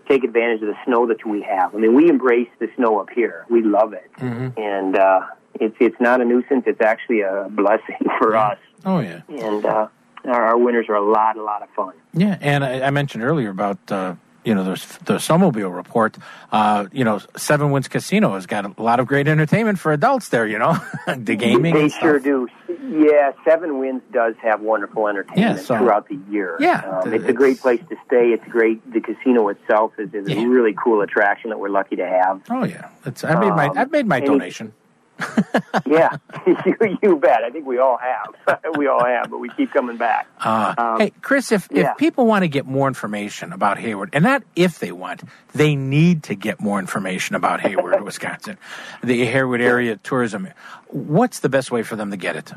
[0.10, 1.74] take advantage of the snow that we have.
[1.76, 3.46] I mean, we embrace the snow up here.
[3.50, 4.10] We love it,
[4.58, 5.22] and uh,
[5.56, 6.64] it's it's not a nuisance.
[6.66, 8.58] It's actually a blessing for us.
[8.86, 9.22] Oh yeah.
[9.30, 9.88] And uh,
[10.26, 11.94] our, our winters are a lot, a lot of fun.
[12.14, 14.72] Yeah, and I, I mentioned earlier about uh, you know the
[15.06, 16.18] the snowmobile report.
[16.52, 20.30] Uh, you know, Seven Winds Casino has got a lot of great entertainment for adults
[20.30, 20.48] there.
[20.48, 21.74] You know, the gaming.
[21.74, 22.48] They sure do.
[22.90, 26.56] Yeah, Seven Winds does have wonderful entertainment Yeah, so- throughout the year.
[26.60, 28.30] Yeah, um, th- it's a great place to stay.
[28.32, 28.80] It's great.
[28.92, 30.42] The casino itself is, is Yeah.
[30.44, 32.42] a really cool attraction that we're lucky to have.
[32.50, 34.74] Oh yeah, it's, I made my Um, I've made my donation.
[35.86, 37.44] yeah, you, you bet.
[37.44, 38.60] I think we all have.
[38.78, 40.28] we all have, but we keep coming back.
[40.40, 41.92] Uh, Um, hey, Chris, if, yeah.
[41.92, 45.76] if people want to get more information about Hayward, and not if they want, they
[45.76, 48.58] need to get more information about Hayward, Wisconsin,
[49.04, 50.48] the Hayward area tourism.
[50.88, 52.52] What's the best way for them to get it?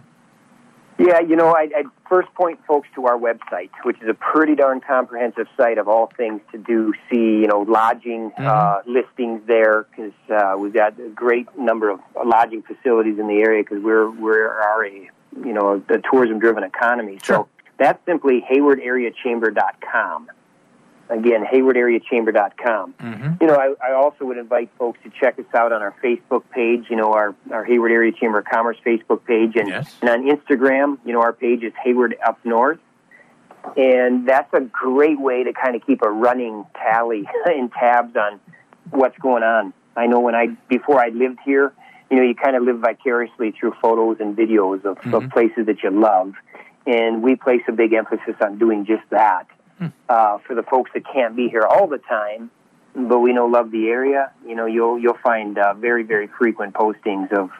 [0.98, 4.54] Yeah, you know, I, I'd first point folks to our website, which is a pretty
[4.54, 9.86] darn comprehensive site of all things to do, see, you know, lodging uh, listings there,
[9.90, 14.10] because uh, we've got a great number of lodging facilities in the area because we're,
[14.10, 15.08] we're are a,
[15.44, 17.18] you know, a tourism-driven economy.
[17.22, 17.36] Sure.
[17.36, 20.28] So that's simply haywardareachamber.com.
[21.12, 22.94] Again, haywardareachamber.com.
[22.94, 23.34] Mm-hmm.
[23.42, 26.42] You know, I, I also would invite folks to check us out on our Facebook
[26.50, 29.54] page, you know, our, our Hayward Area Chamber of Commerce Facebook page.
[29.56, 29.94] And, Yes.
[30.00, 32.78] and on Instagram, you know, our page is Hayward Up North.
[33.76, 38.40] And that's a great way to kind of keep a running tally and tabs on
[38.90, 39.74] what's going on.
[39.94, 41.74] I know when I, before I lived here,
[42.10, 45.28] you know, you kind of live vicariously through photos and videos of, of mm-hmm.
[45.28, 46.32] places that you love.
[46.86, 49.46] And we place a big emphasis on doing just that
[50.08, 52.50] uh, for the folks that can't be here all the time,
[52.94, 54.32] but we know love the area.
[54.46, 57.50] You know, you'll you'll find uh, very very frequent postings of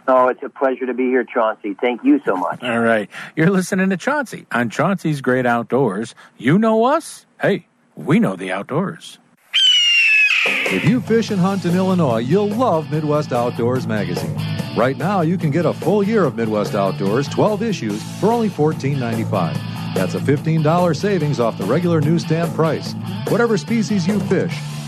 [0.07, 1.75] Oh, it's a pleasure to be here, Chauncey.
[1.79, 2.63] Thank you so much.
[2.63, 3.09] All right.
[3.35, 6.15] You're listening to Chauncey on Chauncey's Great Outdoors.
[6.37, 7.25] You know us?
[7.41, 9.19] Hey, we know the outdoors.
[10.45, 14.35] If you fish and hunt in Illinois, you'll love Midwest Outdoors magazine.
[14.75, 18.49] Right now, you can get a full year of Midwest Outdoors, 12 issues, for only
[18.49, 19.53] $14.95.
[19.93, 22.93] That's a $15 savings off the regular newsstand price.
[23.27, 24.57] Whatever species you fish,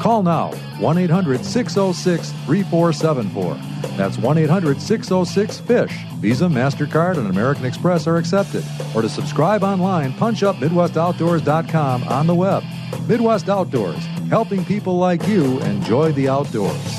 [0.00, 3.54] Call now 1 800 606 3474.
[3.98, 6.04] That's 1 800 606 FISH.
[6.20, 8.64] Visa, MasterCard, and American Express are accepted.
[8.94, 12.64] Or to subscribe online, punch up MidwestOutdoors.com on the web.
[13.06, 16.96] Midwest Outdoors, helping people like you enjoy the outdoors.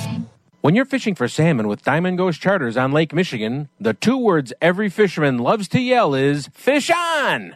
[0.62, 4.54] When you're fishing for salmon with Diamond Ghost Charters on Lake Michigan, the two words
[4.62, 7.56] every fisherman loves to yell is fish on!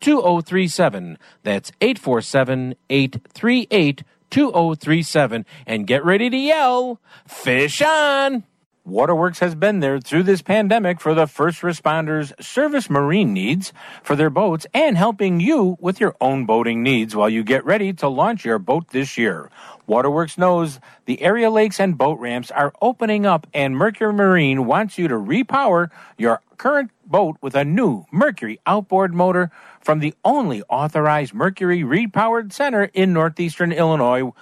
[0.00, 1.18] 2037.
[1.42, 5.46] That's 847 838 2037.
[5.66, 8.44] And get ready to yell, Fish on!
[8.86, 13.72] Waterworks has been there through this pandemic for the first responders' service marine needs
[14.04, 17.92] for their boats and helping you with your own boating needs while you get ready
[17.94, 19.50] to launch your boat this year.
[19.88, 24.98] Waterworks knows the area lakes and boat ramps are opening up and Mercury Marine wants
[24.98, 29.50] you to repower your current boat with a new Mercury outboard motor
[29.86, 34.32] from the only authorized Mercury repowered center in northeastern Illinois.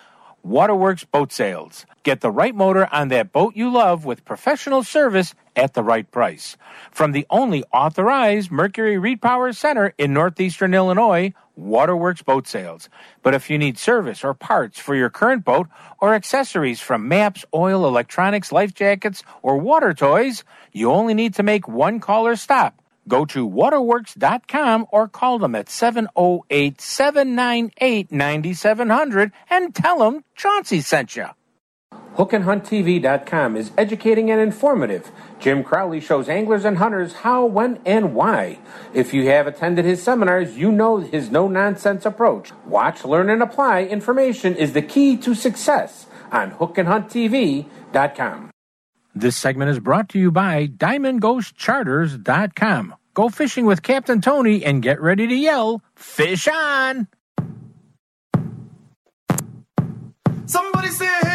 [0.42, 1.84] Waterworks Boat Sales.
[2.02, 6.10] Get the right motor on that boat you love with professional service at the right
[6.10, 6.56] price.
[6.90, 12.88] From the only authorized Mercury Repower Center in northeastern Illinois, Waterworks Boat Sales.
[13.22, 15.68] But if you need service or parts for your current boat
[16.00, 20.42] or accessories from maps, oil, electronics, life jackets, or water toys,
[20.72, 22.80] you only need to make one call or stop.
[23.06, 31.16] Go to waterworks.com or call them at 708 798 9700 and tell them Chauncey sent
[31.16, 31.26] you.
[32.16, 35.10] HookandHuntTV.com is educating and informative.
[35.40, 38.60] Jim Crowley shows anglers and hunters how, when, and why.
[38.92, 42.52] If you have attended his seminars, you know his no nonsense approach.
[42.66, 48.53] Watch, learn, and apply information is the key to success on HookandHuntTV.com.
[49.16, 52.94] This segment is brought to you by DiamondGhostCharters.com.
[53.14, 57.06] Go fishing with Captain Tony and get ready to yell, Fish on!
[60.46, 61.33] Somebody say, hey,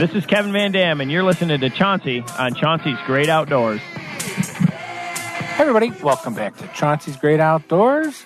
[0.00, 3.82] This is Kevin Van Dam, and you're listening to Chauncey on Chauncey's Great Outdoors.
[3.82, 8.24] Hey everybody, welcome back to Chauncey's Great Outdoors.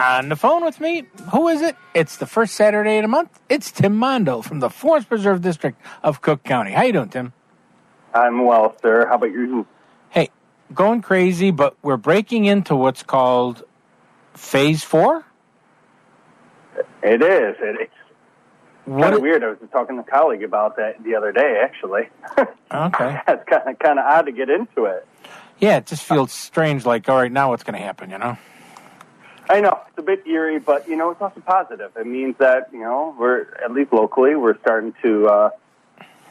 [0.00, 1.76] On the phone with me, who is it?
[1.94, 3.38] It's the first Saturday of the month.
[3.48, 6.72] It's Tim Mondo from the Forest Preserve District of Cook County.
[6.72, 7.32] How you doing, Tim?
[8.12, 9.06] I'm well, sir.
[9.06, 9.64] How about you?
[10.10, 10.30] Hey,
[10.74, 13.62] going crazy, but we're breaking into what's called
[14.34, 15.24] Phase Four.
[17.04, 17.54] It is.
[17.60, 18.01] It, it's What
[18.86, 19.44] kind of weird.
[19.44, 22.08] I was just talking to a colleague about that the other day, actually.
[22.74, 23.20] Okay.
[23.26, 25.06] that's kind of kind of odd to get into it.
[25.58, 26.86] Yeah, it just feels strange.
[26.86, 28.08] Like, all right, now what's going to happen?
[28.08, 28.38] You know?
[29.50, 31.92] I know it's a bit eerie, but you know it's also positive.
[31.96, 35.50] It means that you know we're at least locally we're starting to uh,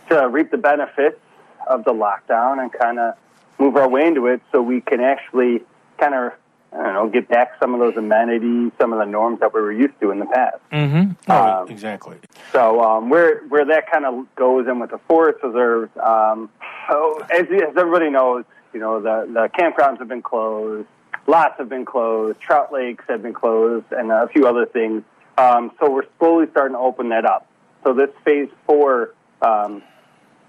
[0.09, 1.19] to reap the benefits
[1.67, 3.15] of the lockdown and kind of
[3.59, 5.61] move our way into it, so we can actually
[5.99, 6.33] kind of
[6.73, 9.61] I don't know get back some of those amenities, some of the norms that we
[9.61, 10.57] were used to in the past.
[10.71, 11.31] Mm-hmm.
[11.31, 12.17] Um, exactly.
[12.53, 16.49] So um, where where that kind of goes in with the forest reserves, um,
[16.89, 20.87] oh, as, as everybody knows, you know the the campgrounds have been closed,
[21.27, 25.03] lots have been closed, trout lakes have been closed, and a few other things.
[25.37, 27.47] Um, so we're slowly starting to open that up.
[27.83, 29.81] So this phase four um,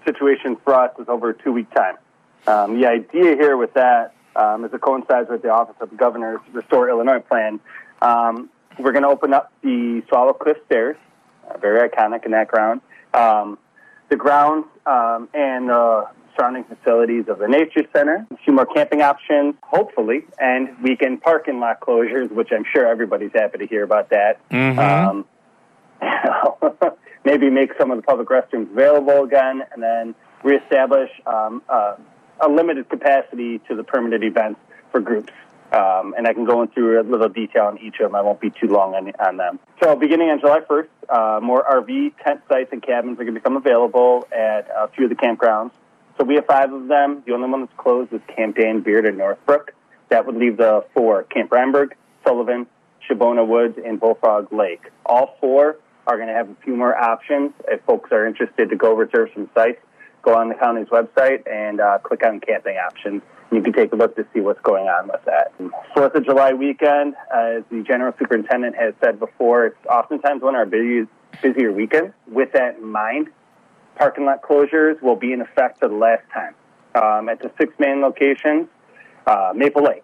[0.05, 1.97] situation for us is over a two week time.
[2.47, 5.95] Um, the idea here with that um, is it coincides with the Office of the
[5.95, 7.59] Governor's Restore Illinois plan.
[8.01, 10.97] Um, we're going to open up the Swallow Cliff Stairs,
[11.49, 12.81] uh, very iconic in that ground.
[13.13, 13.57] Um,
[14.09, 16.05] the grounds um, and uh,
[16.35, 21.59] surrounding facilities of the Nature Center, a few more camping options, hopefully, and weekend parking
[21.59, 24.39] lot closures, which I'm sure everybody's happy to hear about that.
[24.79, 25.25] Um,
[27.25, 31.95] maybe make some of the public restrooms available again, and then reestablish um, uh,
[32.43, 34.59] a limited capacity to the permanent events
[34.91, 35.31] for groups.
[35.71, 38.15] Um, and I can go into a little detail on each of them.
[38.15, 39.59] I won't be too long on, on them.
[39.81, 43.39] So, beginning on July 1st, uh, more RV tent sites and cabins are going to
[43.39, 45.71] become available at a few of the campgrounds.
[46.17, 47.23] So, we have five of them.
[47.25, 49.73] The only one that's closed is Camp Dan Beard in Northbrook.
[50.09, 52.67] That would leave the four Camp Reinberg, Sullivan,
[53.09, 54.91] Shabbona Woods, and Bullfrog Lake.
[55.07, 57.51] All four are going to have a few more options.
[57.67, 59.79] If folks are interested to go reserve some sites,
[60.23, 63.21] go on the county's website and uh, click on camping options.
[63.51, 65.53] You can take a look to see what's going on with that.
[65.93, 70.59] Fourth of July weekend, as the general superintendent has said before, it's oftentimes one of
[70.59, 71.07] our
[71.41, 72.13] busier weekends.
[72.27, 73.27] With that in mind,
[73.95, 76.55] parking lot closures will be in effect for the last time.
[76.95, 78.67] Um, at the six main locations,
[79.27, 80.03] uh, Maple Lake,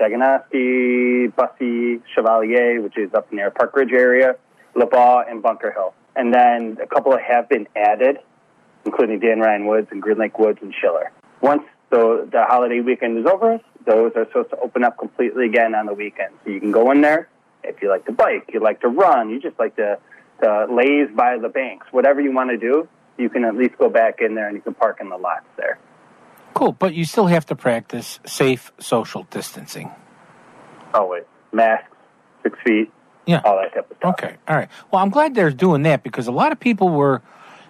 [0.00, 4.36] Saganashkee, Busse, Chevalier, which is up near Park Ridge area,
[4.74, 5.94] LaBagh, and Bunker Hill.
[6.14, 8.18] And then a couple have been added,
[8.86, 11.12] including Dan Ryan Woods and Green Lake Woods and Schiller.
[11.42, 15.74] Once the, the holiday weekend is over, those are supposed to open up completely again
[15.74, 16.32] on the weekend.
[16.44, 17.28] So you can go in there
[17.62, 19.98] if you like to bike, you like to run, you just like to,
[20.42, 23.88] to laze by the banks, whatever you want to do, you can at least go
[23.88, 25.78] back in there and you can park in the lots there.
[26.54, 29.90] Cool, but you still have to practice safe social distancing.
[30.94, 31.24] Always.
[31.52, 31.88] Masks,
[32.42, 32.90] six feet,
[33.26, 33.42] Yeah.
[33.44, 34.14] all that type of stuff.
[34.14, 34.36] Okay.
[34.48, 34.68] All right.
[34.90, 37.22] Well, I'm glad they're doing that because a lot of people were,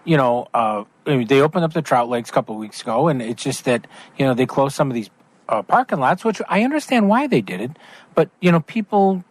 [0.05, 3.42] you know, uh, they opened up the trout lakes a couple weeks ago, and it's
[3.42, 3.86] just that
[4.18, 5.11] you know they closed some of these
[5.48, 7.70] uh, parking lots, which I understand why they did it,
[8.14, 9.24] but you know, people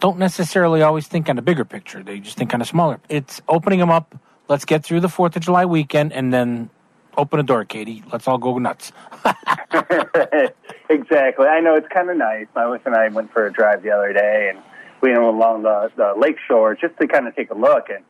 [0.00, 2.02] don't necessarily always think on the bigger picture.
[2.02, 3.00] They just think on a smaller.
[3.08, 4.14] It's opening them up.
[4.48, 6.70] Let's get through the Fourth of July weekend, and then
[7.16, 8.02] open a door, Katie.
[8.12, 8.92] Let's all go nuts.
[10.88, 11.46] exactly.
[11.46, 12.46] I know it's kind of nice.
[12.54, 14.62] My wife and I went for a drive the other day, and
[15.00, 17.88] we went along the, the lake shore just to kind of take a look.
[17.90, 18.04] And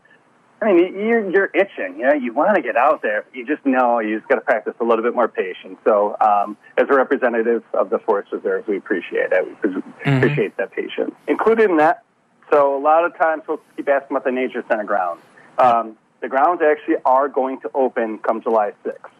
[0.60, 2.00] I mean, you're you're itching.
[2.00, 3.24] You know, you want to get out there.
[3.32, 5.78] You just know you just got to practice a little bit more patience.
[5.84, 9.46] So, um, as a representative of the Forest Reserve, we appreciate it.
[9.46, 11.14] We pre- appreciate that patience.
[11.28, 12.02] Included in that
[12.50, 15.22] So a lot of times folks keep asking about the nature center grounds.
[15.58, 19.10] Um, the grounds actually are going to open come July 6th.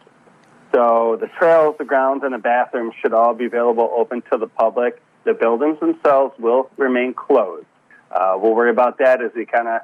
[0.73, 4.47] So the trails, the grounds, and the bathrooms should all be available open to the
[4.47, 5.01] public.
[5.23, 7.65] The buildings themselves will remain closed.
[8.11, 9.81] Uh, we'll worry about that as we kind of,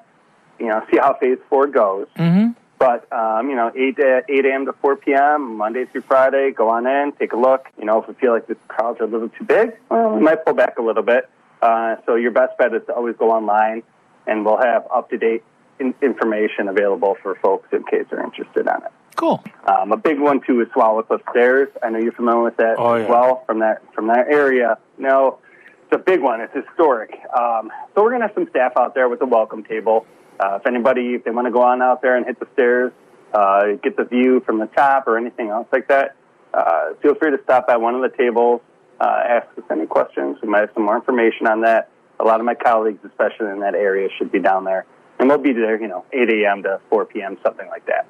[0.60, 2.08] you know, see how phase four goes.
[2.18, 2.52] Mm-hmm.
[2.78, 4.66] But um, you know, eight to eight a.m.
[4.66, 5.56] to four p.m.
[5.56, 6.52] Monday through Friday.
[6.52, 7.68] Go on in, take a look.
[7.78, 10.22] You know, if we feel like the crowds are a little too big, well, we
[10.22, 11.30] might pull back a little bit.
[11.62, 13.82] Uh, so your best bet is to always go online,
[14.28, 15.44] and we'll have up to date
[15.80, 18.92] in- information available for folks in case they're interested in it.
[19.16, 19.42] Cool.
[19.66, 21.70] Um, a big one too is Swallow Cliff Stairs.
[21.82, 23.10] I know you're familiar with that Oh, as yeah.
[23.10, 24.78] well from that from that area.
[24.98, 25.40] No,
[25.84, 26.42] it's a big one.
[26.42, 27.18] It's historic.
[27.36, 30.06] Um, so we're gonna have some staff out there with a welcome table.
[30.40, 32.92] Uh, if anybody, if they want to go on out there and hit the stairs,
[33.34, 36.16] uh, get the view from the top or anything else like that,
[36.54, 38.62] uh, feel free to stop by one of the tables,
[39.00, 40.38] uh, ask us any questions.
[40.42, 41.90] We might have some more information on that.
[42.20, 44.86] A lot of my colleagues, especially in that area, should be down there,
[45.20, 45.80] and we'll be there.
[45.80, 46.64] You know, 8 a.m.
[46.64, 47.38] to 4 p.m.
[47.44, 48.08] something like that.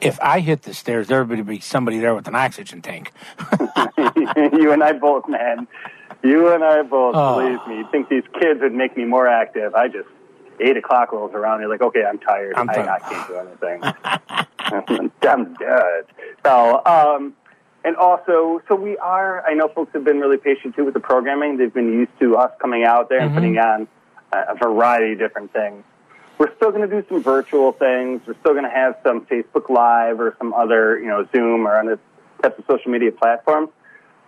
[0.00, 3.12] If I hit the stairs, there would be somebody there with an oxygen tank.
[3.98, 5.68] you and I both, man.
[6.22, 7.14] You and I both.
[7.14, 7.38] Oh.
[7.38, 7.78] Believe me.
[7.78, 9.74] You think these kids would make me more active?
[9.74, 10.08] I just
[10.60, 11.60] eight o'clock rolls around.
[11.60, 12.54] You're like, okay, I'm tired.
[12.56, 12.88] I'm I, tired.
[12.88, 15.10] I can't do anything.
[15.28, 16.04] I'm dead.
[16.44, 17.34] So, um,
[17.84, 19.44] and also, so we are.
[19.46, 21.58] I know folks have been really patient too with the programming.
[21.58, 23.34] They've been used to us coming out there and Mhm.
[23.34, 23.88] putting on
[24.32, 25.84] a a variety of different things.
[26.38, 28.22] We're still going to do some virtual things.
[28.26, 31.78] We're still going to have some Facebook Live or some other, you know, Zoom or
[31.78, 32.00] other
[32.42, 33.68] types of social media platforms.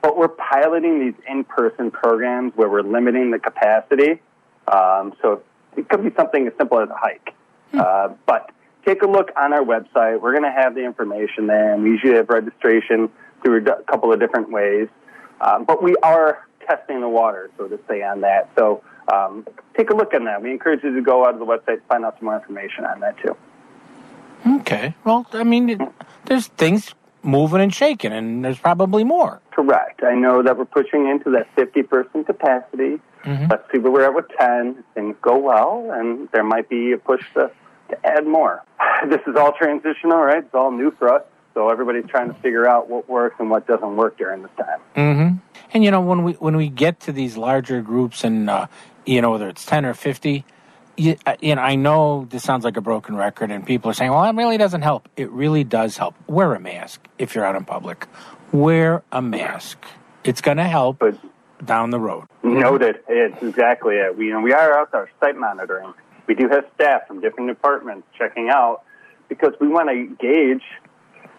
[0.03, 4.21] But we're piloting these in-person programs where we're limiting the capacity.
[4.69, 5.43] Um, so
[5.77, 7.35] it could be something as simple as a hike.
[7.75, 8.51] Uh, but
[8.87, 10.21] take a look on our website.
[10.21, 13.11] We're going to have the information there, and we usually have registration
[13.43, 14.89] through a d- couple of different ways.
[15.41, 18.51] Um, but we are testing the water, so to say, on that.
[18.57, 19.47] So um,
[19.77, 20.43] take a look on that.
[20.43, 22.85] We encourage you to go out to the website to find out some more information
[22.85, 23.37] on that too.
[24.61, 24.95] Okay.
[25.05, 25.81] Well, I mean, it,
[26.25, 26.95] there's things
[27.27, 29.41] moving and shaking, and there's probably more.
[29.53, 30.03] Correct.
[30.03, 33.01] I know that we're pushing into that 50 person capacity.
[33.25, 33.51] Mhm.
[33.51, 34.85] Let's see where we're at with 10.
[34.95, 37.51] Things go well, and there might be a push to,
[37.91, 38.63] to add more.
[39.09, 40.39] This is all transitional, right?
[40.39, 41.23] It's all new for us.
[41.53, 44.81] So everybody's trying to figure out what works and what doesn't work during this time.
[44.97, 45.37] Mm-hmm.
[45.73, 48.67] And you know, when we when we get to these larger groups, and uh,
[49.05, 50.45] you know, whether it's ten or fifty,
[50.97, 53.95] you, uh, you know, I know this sounds like a broken record, and people are
[53.95, 56.15] saying, "Well, it really doesn't help." It really does help.
[56.27, 58.07] Wear a mask if you're out in public.
[58.53, 59.85] Wear a mask.
[60.25, 61.19] It's going to help but
[61.65, 62.27] down the road.
[62.43, 63.01] Noted.
[63.09, 64.17] It's exactly it.
[64.17, 65.93] We, you know, we are out there site monitoring.
[66.27, 68.83] We do have staff from different departments checking out
[69.29, 70.63] because we want to gauge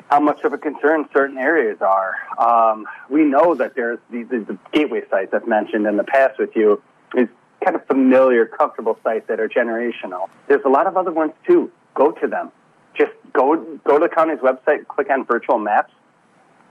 [0.09, 2.15] how much of a concern certain areas are.
[2.37, 6.55] Um, we know that there's these, these gateway sites I've mentioned in the past with
[6.55, 6.81] you,
[7.13, 7.27] these
[7.63, 10.29] kind of familiar, comfortable sites that are generational.
[10.47, 11.71] There's a lot of other ones too.
[11.95, 12.51] Go to them.
[12.95, 13.55] Just go
[13.85, 15.91] go to the county's website, click on virtual maps.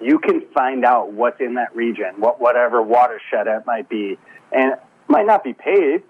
[0.01, 4.19] You can find out what's in that region, what whatever watershed it might be,
[4.53, 6.05] and it might not be paved.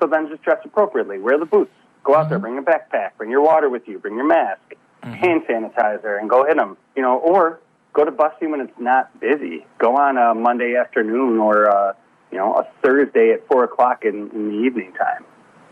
[0.00, 1.18] So then just dress appropriately.
[1.18, 1.72] Wear the boots.
[2.04, 2.38] Go out there.
[2.38, 3.10] Bring a backpack.
[3.16, 3.98] Bring your water with you.
[3.98, 4.60] Bring your mask,
[5.02, 6.76] hand sanitizer, and go hit them.
[6.96, 7.60] You know, or
[7.92, 9.64] go to busing when it's not busy.
[9.78, 11.92] Go on a Monday afternoon or uh,
[12.32, 15.24] you know a Thursday at four o'clock in, in the evening time,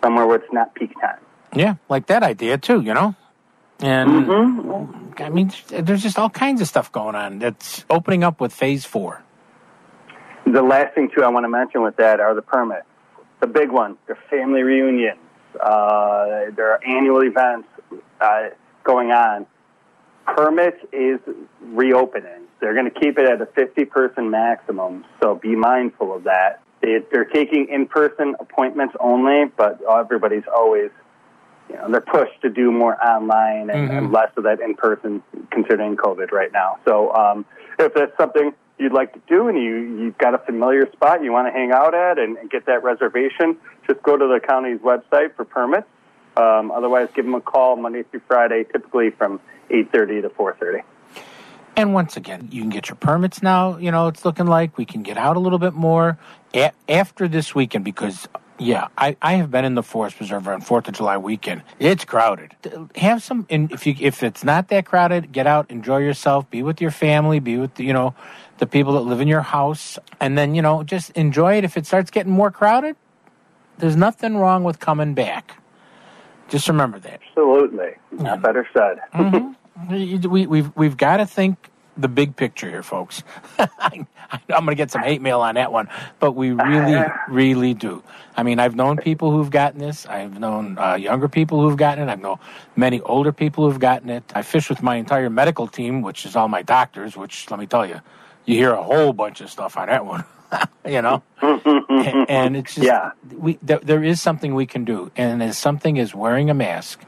[0.02, 1.18] somewhere where it's not peak time.
[1.54, 2.80] Yeah, like that idea too.
[2.82, 3.16] You know,
[3.80, 4.30] and
[5.18, 8.84] I mean, there's just all kinds of stuff going on that's opening up with Phase
[8.84, 9.22] Four.
[10.46, 12.86] The last thing too I want to mention with that are the permits.
[13.40, 15.18] The big ones, they're family reunions.
[15.58, 17.68] Uh, there are annual events
[18.20, 18.48] uh,
[18.84, 19.46] going on.
[20.34, 21.18] Permit is
[21.60, 22.42] reopening.
[22.60, 26.62] They're going to keep it at a 50 person maximum, so be mindful of that.
[26.82, 30.90] They, they're taking in person appointments only, but everybody's always,
[31.68, 34.14] you know, they're pushed to do more online and, and Mhm.
[34.14, 36.78] less of that in person considering COVID right now.
[36.86, 37.44] So um,
[37.78, 41.32] if that's something you'd like to do and you, you've got a familiar spot you
[41.32, 43.56] want to hang out at and, and get that reservation,
[43.86, 45.86] just go to the county's website for permits.
[46.36, 49.40] Um, otherwise, give them a call Monday through Friday, typically from
[49.70, 50.82] 8.30 to 4.30.
[51.76, 53.76] And once again, you can get your permits now.
[53.76, 56.18] You know, it's looking like we can get out a little bit more
[56.54, 60.60] a- after this weekend because, yeah, I, I have been in the Forest Preserve on
[60.60, 61.62] Fourth of July weekend.
[61.78, 62.54] It's crowded.
[62.96, 66.62] Have some, and if you if it's not that crowded, get out, enjoy yourself, be
[66.62, 68.14] with your family, be with you know
[68.58, 71.64] the people that live in your house, and then you know just enjoy it.
[71.64, 72.96] If it starts getting more crowded,
[73.78, 75.56] there's nothing wrong with coming back.
[76.48, 77.20] Just remember that.
[77.28, 77.92] Absolutely.
[78.10, 78.98] Not better said.
[79.16, 79.54] we,
[79.88, 83.22] we we've we've got to think the big picture here, folks.
[83.58, 84.06] I'm
[84.48, 88.02] going to get some hate mail on that one, but we really, really do.
[88.36, 90.06] I mean, I've known people who've gotten this.
[90.06, 92.12] I've known uh, younger people who've gotten it.
[92.12, 92.38] I've known
[92.76, 94.24] many older people who've gotten it.
[94.34, 97.66] I fish with my entire medical team, which is all my doctors, which, let me
[97.66, 98.00] tell you,
[98.46, 100.24] you hear a whole bunch of stuff on that one.
[100.86, 103.12] you know, and, and it's just Yeah.
[103.36, 107.00] we there, there is something we can do, and as something is wearing a mask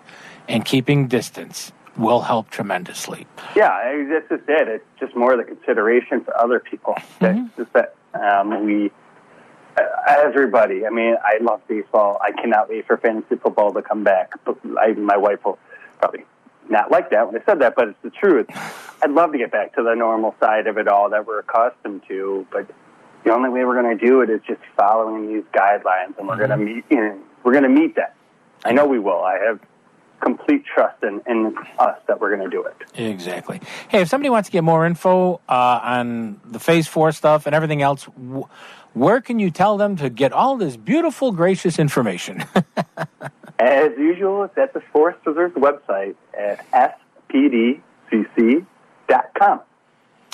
[0.48, 3.26] and keeping distance will help tremendously.
[3.54, 4.68] Yeah, I- that's just it.
[4.68, 6.96] It's just more the consideration for other people.
[7.20, 8.90] That's just that um, we,
[9.76, 10.86] uh, everybody.
[10.86, 12.18] I mean, I love baseball.
[12.22, 14.32] I cannot wait for fantasy football to come back.
[14.44, 15.58] But I, my wife will
[16.00, 16.24] probably
[16.68, 18.46] not like that when I said that, but it's the truth.
[19.02, 22.02] I'd love to get back to the normal side of it all that we're accustomed
[22.08, 22.70] to, but
[23.24, 26.36] the only way we're going to do it is just following these guidelines, and we're
[26.36, 26.84] going to meet.
[26.90, 28.14] You know, we're going to meet that.
[28.64, 29.22] I know we will.
[29.22, 29.60] I have
[30.42, 32.76] complete trust in, in us that we're going to do it.
[32.94, 33.60] Exactly.
[33.88, 37.54] Hey, if somebody wants to get more info uh, on the Phase Four stuff and
[37.54, 38.42] everything else, wh-
[38.94, 42.44] where can you tell them to get all this beautiful, gracious information?
[43.58, 46.66] As usual, it's at the Forest Preserves website at
[47.30, 47.80] fpdcc.com.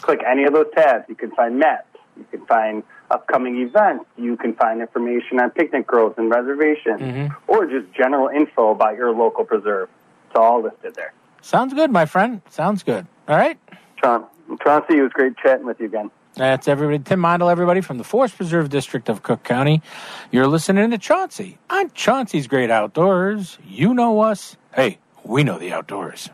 [0.00, 1.04] Click any of those tabs.
[1.08, 1.84] You can find maps.
[2.16, 4.06] You can find upcoming events.
[4.16, 9.12] You can find information on picnic groves and reservations, or just general info about your
[9.12, 9.88] local preserve.
[10.28, 11.14] It's all listed there.
[11.40, 12.42] Sounds good, my friend.
[12.50, 13.06] Sounds good.
[13.26, 13.58] All right.
[14.02, 14.26] Sean,
[14.62, 16.10] Chauncey, it was great chatting with you again.
[16.34, 17.02] That's everybody.
[17.02, 19.82] Tim Mondel, everybody from the Forest Preserve District of Cook County.
[20.30, 23.58] You're listening to Chauncey on Chauncey's Great Outdoors.
[23.66, 24.56] You know us.
[24.74, 26.28] Hey, we know the outdoors.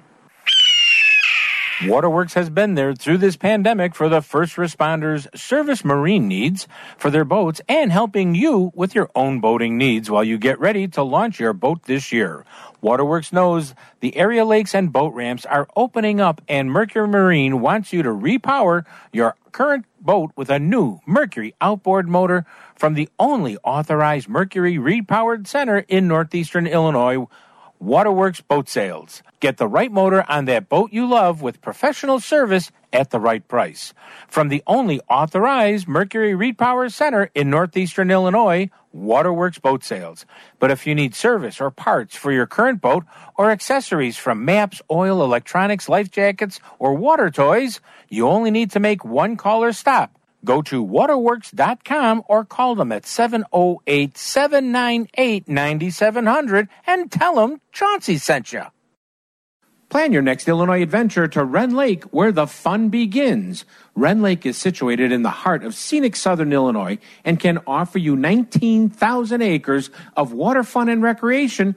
[1.82, 7.10] Waterworks has been there through this pandemic for the first responders' service marine needs for
[7.10, 11.02] their boats and helping you with your own boating needs while you get ready to
[11.02, 12.44] launch your boat this year.
[12.80, 17.92] Waterworks knows the area lakes and boat ramps are opening up, and Mercury Marine wants
[17.92, 22.46] you to repower your current boat with a new Mercury outboard motor
[22.76, 27.26] from the only authorized Mercury repowered center in northeastern Illinois.
[27.78, 29.22] Waterworks Boat Sales.
[29.40, 33.46] Get the right motor on that boat you love with professional service at the right
[33.46, 33.92] price.
[34.28, 40.24] From the only authorized Mercury Repower Center in northeastern Illinois, Waterworks Boat Sales.
[40.58, 43.04] But if you need service or parts for your current boat
[43.36, 48.80] or accessories from maps, oil, electronics, life jackets, or water toys, you only need to
[48.80, 50.16] make one call or stop.
[50.44, 58.52] Go to waterworks.com or call them at 708 798 9700 and tell them Chauncey sent
[58.52, 58.62] you.
[59.94, 63.64] Plan your next Illinois adventure to Rend Lake, where the fun begins.
[63.94, 68.16] Rend Lake is situated in the heart of scenic southern Illinois and can offer you
[68.16, 71.76] 19,000 acres of water fun and recreation,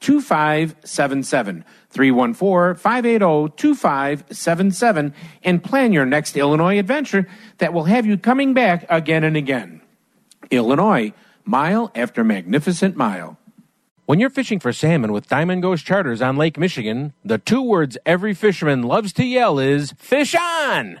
[0.00, 1.64] 2577.
[1.90, 7.26] 314 580 2577 and plan your next Illinois adventure
[7.58, 9.80] that will have you coming back again and again.
[10.50, 11.12] Illinois,
[11.44, 13.38] mile after magnificent mile.
[14.04, 17.98] When you're fishing for salmon with Diamond Ghost Charters on Lake Michigan, the two words
[18.06, 21.00] every fisherman loves to yell is fish on!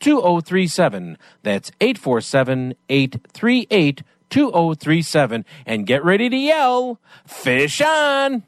[0.00, 1.18] 2037.
[1.42, 5.44] That's 847 838 2037.
[5.64, 8.44] And get ready to yell, Fish on!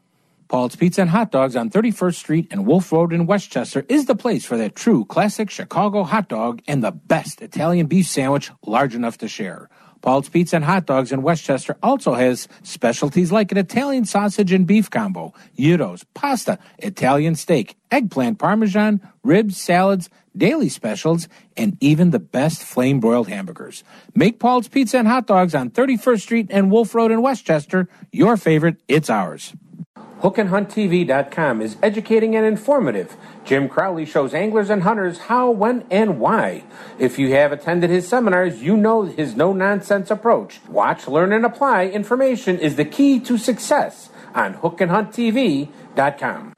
[0.49, 4.16] Paul's Pizza and Hot Dogs on 31st Street and Wolf Road in Westchester is the
[4.16, 8.94] place for that true classic Chicago hot dog and the best Italian beef sandwich large
[8.94, 9.68] enough to share.
[10.01, 14.66] Paul's Pizza and Hot Dogs in Westchester also has specialties like an Italian sausage and
[14.66, 22.18] beef combo, gyros, pasta, Italian steak, eggplant parmesan, ribs, salads, daily specials, and even the
[22.18, 23.82] best flame broiled hamburgers.
[24.14, 28.36] Make Paul's Pizza and Hot Dogs on 31st Street and Wolf Road in Westchester your
[28.36, 28.76] favorite.
[28.86, 29.53] It's ours.
[30.20, 33.16] HookandHuntTV.com is educating and informative.
[33.44, 36.64] Jim Crowley shows anglers and hunters how, when, and why.
[36.98, 40.60] If you have attended his seminars, you know his no nonsense approach.
[40.68, 46.54] Watch, learn, and apply information is the key to success on HookandHuntTV.com.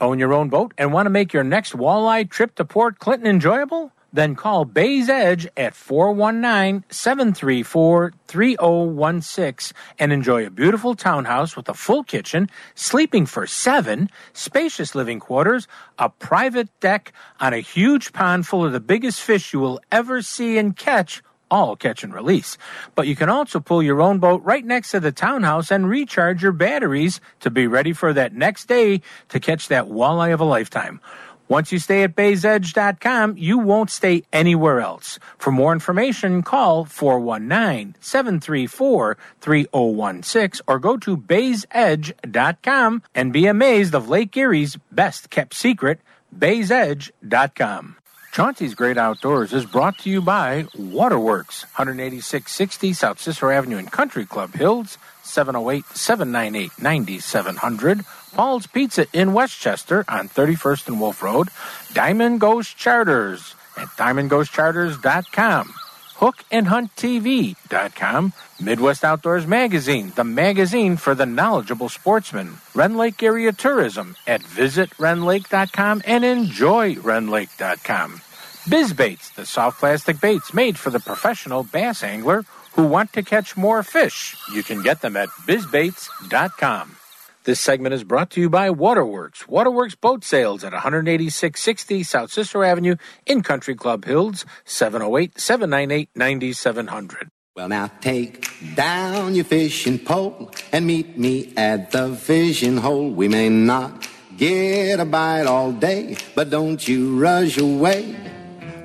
[0.00, 3.28] Own your own boat and want to make your next walleye trip to Port Clinton
[3.28, 3.92] enjoyable?
[4.14, 11.74] Then call Bay's Edge at 419 734 3016 and enjoy a beautiful townhouse with a
[11.74, 15.66] full kitchen, sleeping for seven, spacious living quarters,
[15.98, 20.22] a private deck on a huge pond full of the biggest fish you will ever
[20.22, 22.56] see and catch all catch and release.
[22.94, 26.42] But you can also pull your own boat right next to the townhouse and recharge
[26.42, 30.44] your batteries to be ready for that next day to catch that walleye of a
[30.44, 31.00] lifetime.
[31.48, 35.18] Once you stay at baysedge.com, you won't stay anywhere else.
[35.36, 44.08] For more information, call 419 734 3016 or go to baysedge.com and be amazed of
[44.08, 46.00] Lake Erie's best kept secret,
[46.36, 47.96] baysedge.com.
[48.32, 54.26] Chauncey's Great Outdoors is brought to you by Waterworks, 18660 South Cicero Avenue in Country
[54.26, 54.98] Club Hills,
[55.34, 58.04] 708 798 9700.
[58.32, 61.48] Paul's Pizza in Westchester on 31st and Wolf Road.
[61.92, 65.74] Diamond Ghost Charters at diamondghostcharters.com.
[66.14, 68.32] HookandHuntTV.com.
[68.60, 72.58] Midwest Outdoors Magazine, the magazine for the knowledgeable sportsman.
[72.72, 78.20] Rend Lake Area Tourism at visitrendlake.com and enjoyrendlake.com.
[78.64, 82.44] Bizbaits, the soft plastic baits made for the professional bass angler
[82.74, 84.36] who want to catch more fish.
[84.52, 86.96] You can get them at bizbaits.com.
[87.44, 89.46] This segment is brought to you by Waterworks.
[89.46, 92.96] Waterworks Boat Sales at 18660 South Cicero Avenue
[93.26, 97.28] in Country Club Hills, 708 798 9700.
[97.54, 103.10] Well, now take down your fishing pole and meet me at the fishing hole.
[103.10, 108.12] We may not get a bite all day, but don't you rush away.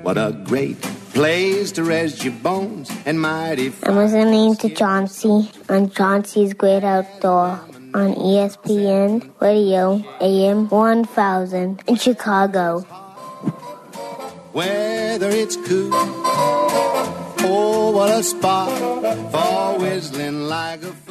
[0.02, 0.84] What a great
[1.20, 3.70] place to rest your bones and mighty.
[3.82, 7.60] I'm listening to Chauncey on Chauncey's Great Outdoor
[7.92, 12.80] on ESPN Radio AM 1000 in Chicago.
[14.52, 15.90] Whether it's cool,
[17.52, 18.70] oh, what a spot
[19.30, 21.09] for whistling like a.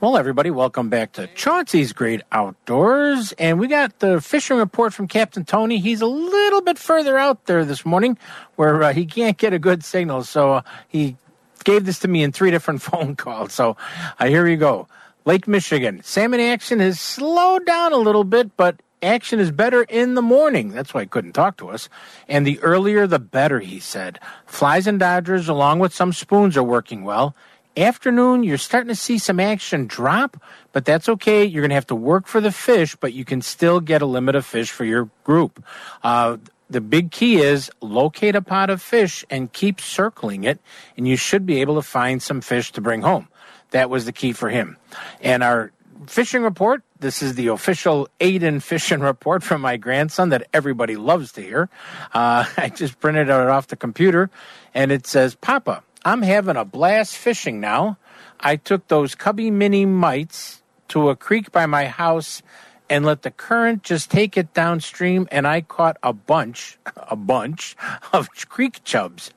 [0.00, 3.32] Well, everybody, welcome back to Chauncey's Great Outdoors.
[3.32, 5.78] And we got the fishing report from Captain Tony.
[5.78, 8.16] He's a little bit further out there this morning
[8.56, 10.24] where uh, he can't get a good signal.
[10.24, 11.18] So uh, he
[11.64, 13.52] gave this to me in three different phone calls.
[13.52, 13.76] So
[14.18, 14.88] uh, here you go.
[15.26, 16.00] Lake Michigan.
[16.02, 20.70] Salmon action has slowed down a little bit, but action is better in the morning.
[20.70, 21.90] That's why he couldn't talk to us.
[22.26, 24.18] And the earlier, the better, he said.
[24.46, 27.36] Flies and dodgers, along with some spoons, are working well.
[27.80, 30.36] Afternoon, you're starting to see some action drop,
[30.72, 31.46] but that's okay.
[31.46, 34.06] You're going to have to work for the fish, but you can still get a
[34.06, 35.64] limit of fish for your group.
[36.02, 36.36] Uh,
[36.68, 40.60] the big key is locate a pot of fish and keep circling it,
[40.98, 43.28] and you should be able to find some fish to bring home.
[43.70, 44.76] That was the key for him.
[45.22, 45.72] And our
[46.06, 51.32] fishing report this is the official Aiden fishing report from my grandson that everybody loves
[51.32, 51.70] to hear.
[52.12, 54.30] Uh, I just printed it off the computer,
[54.74, 57.98] and it says, Papa, I'm having a blast fishing now.
[58.40, 62.42] I took those cubby mini mites to a creek by my house
[62.88, 67.76] and let the current just take it downstream, and I caught a bunch, a bunch
[68.12, 69.30] of creek chubs.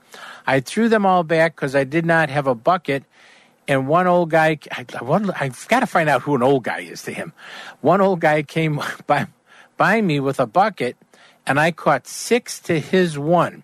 [0.47, 3.03] I threw them all back because I did not have a bucket,
[3.68, 6.80] and one old guy, I, I, I've got to find out who an old guy
[6.80, 7.34] is to him.
[7.82, 9.28] One old guy came by,
[9.78, 10.97] by me with a bucket,
[11.45, 13.64] and I caught six to his one.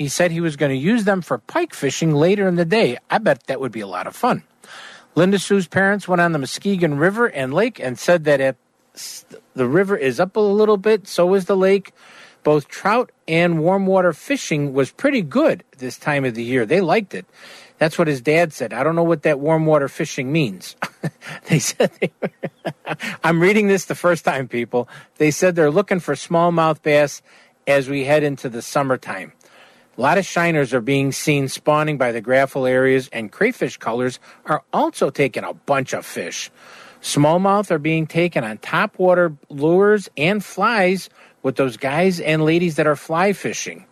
[0.00, 2.96] He said he was going to use them for pike fishing later in the day.
[3.10, 4.44] I bet that would be a lot of fun.
[5.14, 8.56] Linda Sue's parents went on the Muskegon River and Lake and said that it,
[9.52, 11.92] the river is up a little bit, so is the lake.
[12.44, 16.64] Both trout and warm water fishing was pretty good this time of the year.
[16.64, 17.26] They liked it.
[17.76, 18.72] That's what his dad said.
[18.72, 20.76] I don't know what that warm water fishing means.
[21.48, 22.10] they said they
[23.22, 24.88] I'm reading this the first time, people.
[25.18, 27.20] They said they're looking for smallmouth bass
[27.66, 29.32] as we head into the summertime.
[29.98, 34.18] A lot of shiners are being seen spawning by the graphel areas, and crayfish colors
[34.46, 36.50] are also taking a bunch of fish.
[37.02, 41.08] Smallmouth are being taken on top water lures and flies
[41.42, 43.86] with those guys and ladies that are fly fishing.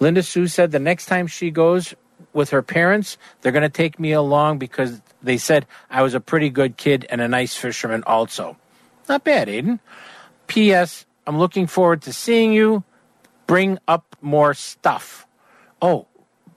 [0.00, 1.94] Linda Sue said the next time she goes
[2.32, 6.20] with her parents, they're going to take me along because they said I was a
[6.20, 8.56] pretty good kid and a nice fisherman, also.
[9.08, 9.80] Not bad, Aiden.
[10.46, 11.06] P.S.
[11.26, 12.84] I'm looking forward to seeing you.
[13.46, 15.23] Bring up more stuff.
[15.84, 16.06] Oh,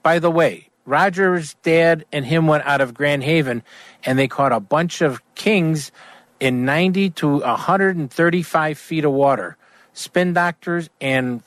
[0.02, 3.62] by the way, Roger's dad and him went out of Grand Haven
[4.02, 5.92] and they caught a bunch of kings
[6.40, 9.58] in 90 to 135 feet of water.
[9.92, 11.42] Spin doctors and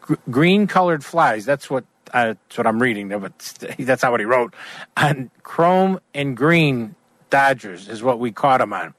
[0.00, 1.44] gr- green colored flies.
[1.44, 1.84] That's what
[2.14, 3.10] uh, that's what I'm reading.
[3.10, 3.38] But
[3.78, 4.54] that's not what he wrote.
[4.96, 6.94] On chrome and green
[7.28, 8.94] dodgers is what we caught them on.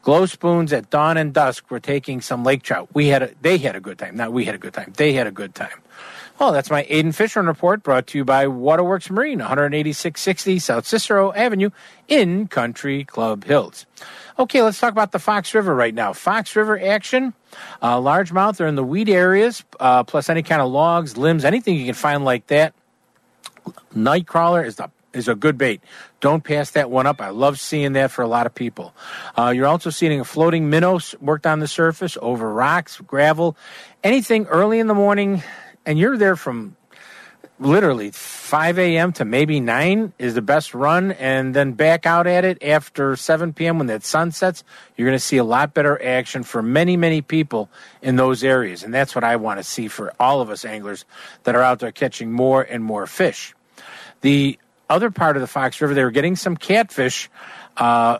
[0.00, 2.88] Glow spoons at dawn and dusk were taking some lake trout.
[2.94, 4.16] We had a, they had a good time.
[4.16, 4.94] Not we had a good time.
[4.96, 5.82] They had a good time.
[6.38, 11.32] Well, that's my Aiden Fisherman report brought to you by Waterworks Marine, 18660 South Cicero
[11.32, 11.70] Avenue
[12.08, 13.86] in Country Club Hills.
[14.38, 16.12] Okay, let's talk about the Fox River right now.
[16.12, 17.32] Fox River action,
[17.80, 21.74] uh, largemouth are in the weed areas, uh, plus any kind of logs, limbs, anything
[21.74, 22.74] you can find like that.
[23.94, 25.80] Nightcrawler is the is a good bait.
[26.20, 27.22] Don't pass that one up.
[27.22, 28.94] I love seeing that for a lot of people.
[29.36, 33.56] Uh, you're also seeing a floating minnow worked on the surface over rocks, gravel,
[34.04, 35.42] anything early in the morning,
[35.86, 36.76] and you're there from
[37.58, 39.12] literally 5 a.m.
[39.12, 43.52] to maybe 9 is the best run, and then back out at it after 7
[43.52, 43.78] p.m.
[43.78, 44.62] when that sun sets.
[44.96, 47.70] You're going to see a lot better action for many, many people
[48.02, 51.04] in those areas, and that's what I want to see for all of us anglers
[51.44, 53.54] that are out there catching more and more fish.
[54.20, 54.58] The
[54.90, 57.30] other part of the Fox River, they were getting some catfish
[57.76, 58.18] uh,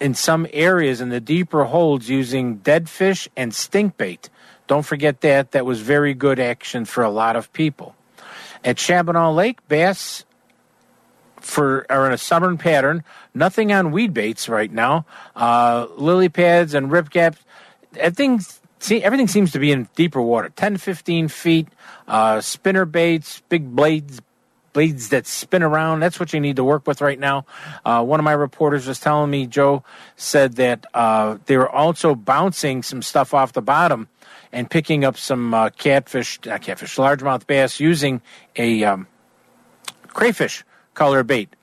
[0.00, 4.28] in some areas in the deeper holds using dead fish and stink bait.
[4.72, 5.50] Don't forget that.
[5.50, 7.94] That was very good action for a lot of people.
[8.64, 10.24] At Chaboneau Lake, bass
[11.42, 13.04] for are in a southern pattern.
[13.34, 15.04] Nothing on weed baits right now.
[15.36, 17.36] Uh, lily pads and rip gaps.
[17.98, 18.40] Everything,
[18.78, 20.48] see, everything seems to be in deeper water.
[20.48, 21.68] 10, 15 feet.
[22.08, 24.22] Uh, spinner baits, big blades,
[24.72, 26.00] blades that spin around.
[26.00, 27.44] That's what you need to work with right now.
[27.84, 29.84] Uh, one of my reporters was telling me, Joe
[30.16, 34.08] said that uh, they were also bouncing some stuff off the bottom
[34.52, 38.20] and picking up some uh, catfish, not catfish, largemouth bass using
[38.56, 39.06] a um,
[40.08, 41.54] crayfish color bait,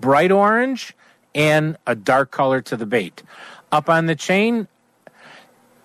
[0.00, 0.94] bright orange
[1.34, 3.22] and a dark color to the bait.
[3.70, 4.68] Up on the chain,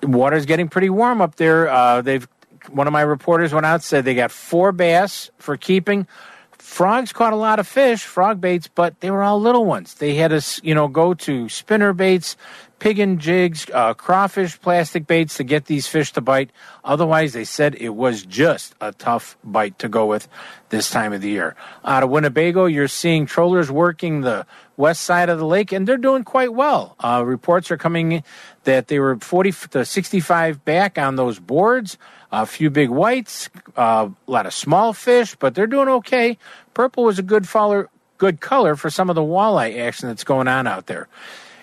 [0.03, 1.69] water's getting pretty warm up there.
[1.69, 2.27] Uh, they've
[2.71, 6.07] one of my reporters went out said they got four bass for keeping.
[6.51, 9.93] Frogs caught a lot of fish, frog baits, but they were all little ones.
[9.95, 12.35] They had to, you know, go to spinner baits,
[12.79, 16.51] pig and jigs, uh, crawfish, plastic baits to get these fish to bite.
[16.83, 20.27] Otherwise, they said it was just a tough bite to go with
[20.69, 21.55] this time of the year.
[21.83, 25.97] Out of Winnebago, you're seeing trollers working the west side of the lake, and they're
[25.97, 26.95] doing quite well.
[26.99, 28.23] Uh, reports are coming
[28.63, 31.97] that they were 40 to 65 back on those boards.
[32.31, 36.37] A few big whites, uh, a lot of small fish, but they're doing okay.
[36.73, 40.49] Purple was a good color, good color for some of the walleye action that's going
[40.49, 41.07] on out there.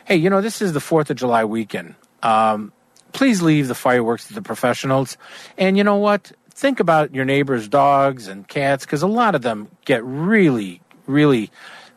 [0.06, 1.94] Hey, you know this is the Fourth of July weekend.
[2.22, 2.74] Um,
[3.14, 5.16] please leave the fireworks to the professionals,
[5.56, 6.30] and you know what?
[6.50, 11.50] Think about your neighbors' dogs and cats because a lot of them get really, really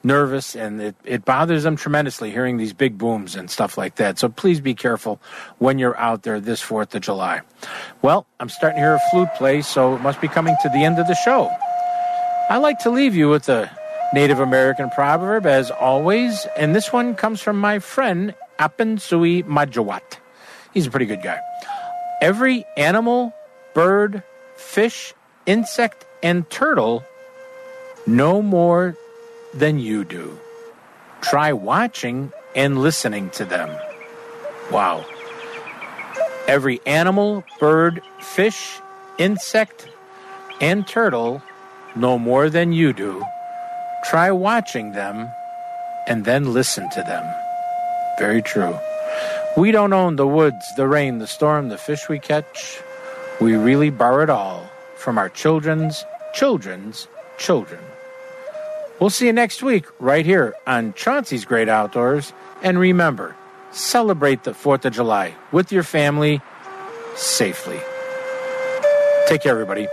[0.04, 4.18] nervous and it, it bothers them tremendously hearing these big booms and stuff like that.
[4.18, 5.20] So please be careful
[5.58, 7.42] when you're out there this 4th of July.
[8.02, 10.86] Well, I'm starting to hear a flute play, so it must be coming to the
[10.86, 11.52] end of the show.
[12.50, 13.77] I like to leave you with a
[14.14, 20.18] Native American proverb, as always, and this one comes from my friend Apensui Majawat.
[20.74, 21.40] He's a pretty good guy.
[22.22, 23.34] Every animal,
[23.74, 24.24] bird,
[24.56, 25.14] fish,
[25.46, 27.06] insect, and turtle
[28.06, 28.96] know more
[29.54, 30.40] than you do.
[31.22, 33.70] Try watching and listening to them.
[34.72, 35.06] Wow.
[36.48, 38.80] Every animal, bird, fish,
[39.18, 39.90] insect,
[40.62, 41.42] and turtle
[41.96, 43.24] know more than you do.
[44.10, 45.30] Try watching them
[46.08, 47.26] and then listen to them.
[48.18, 48.78] Very true.
[49.58, 52.80] We don't own the woods, the rain, the storm, the fish we catch.
[53.42, 57.82] We really borrow it all from our children's children's children.
[59.00, 62.32] We'll see you next week right here on Chauncey's Great Outdoors.
[62.64, 63.36] And remember,
[63.72, 66.42] celebrate the 4th of July with your family
[67.16, 67.80] safely.
[69.28, 69.88] Take care, everybody.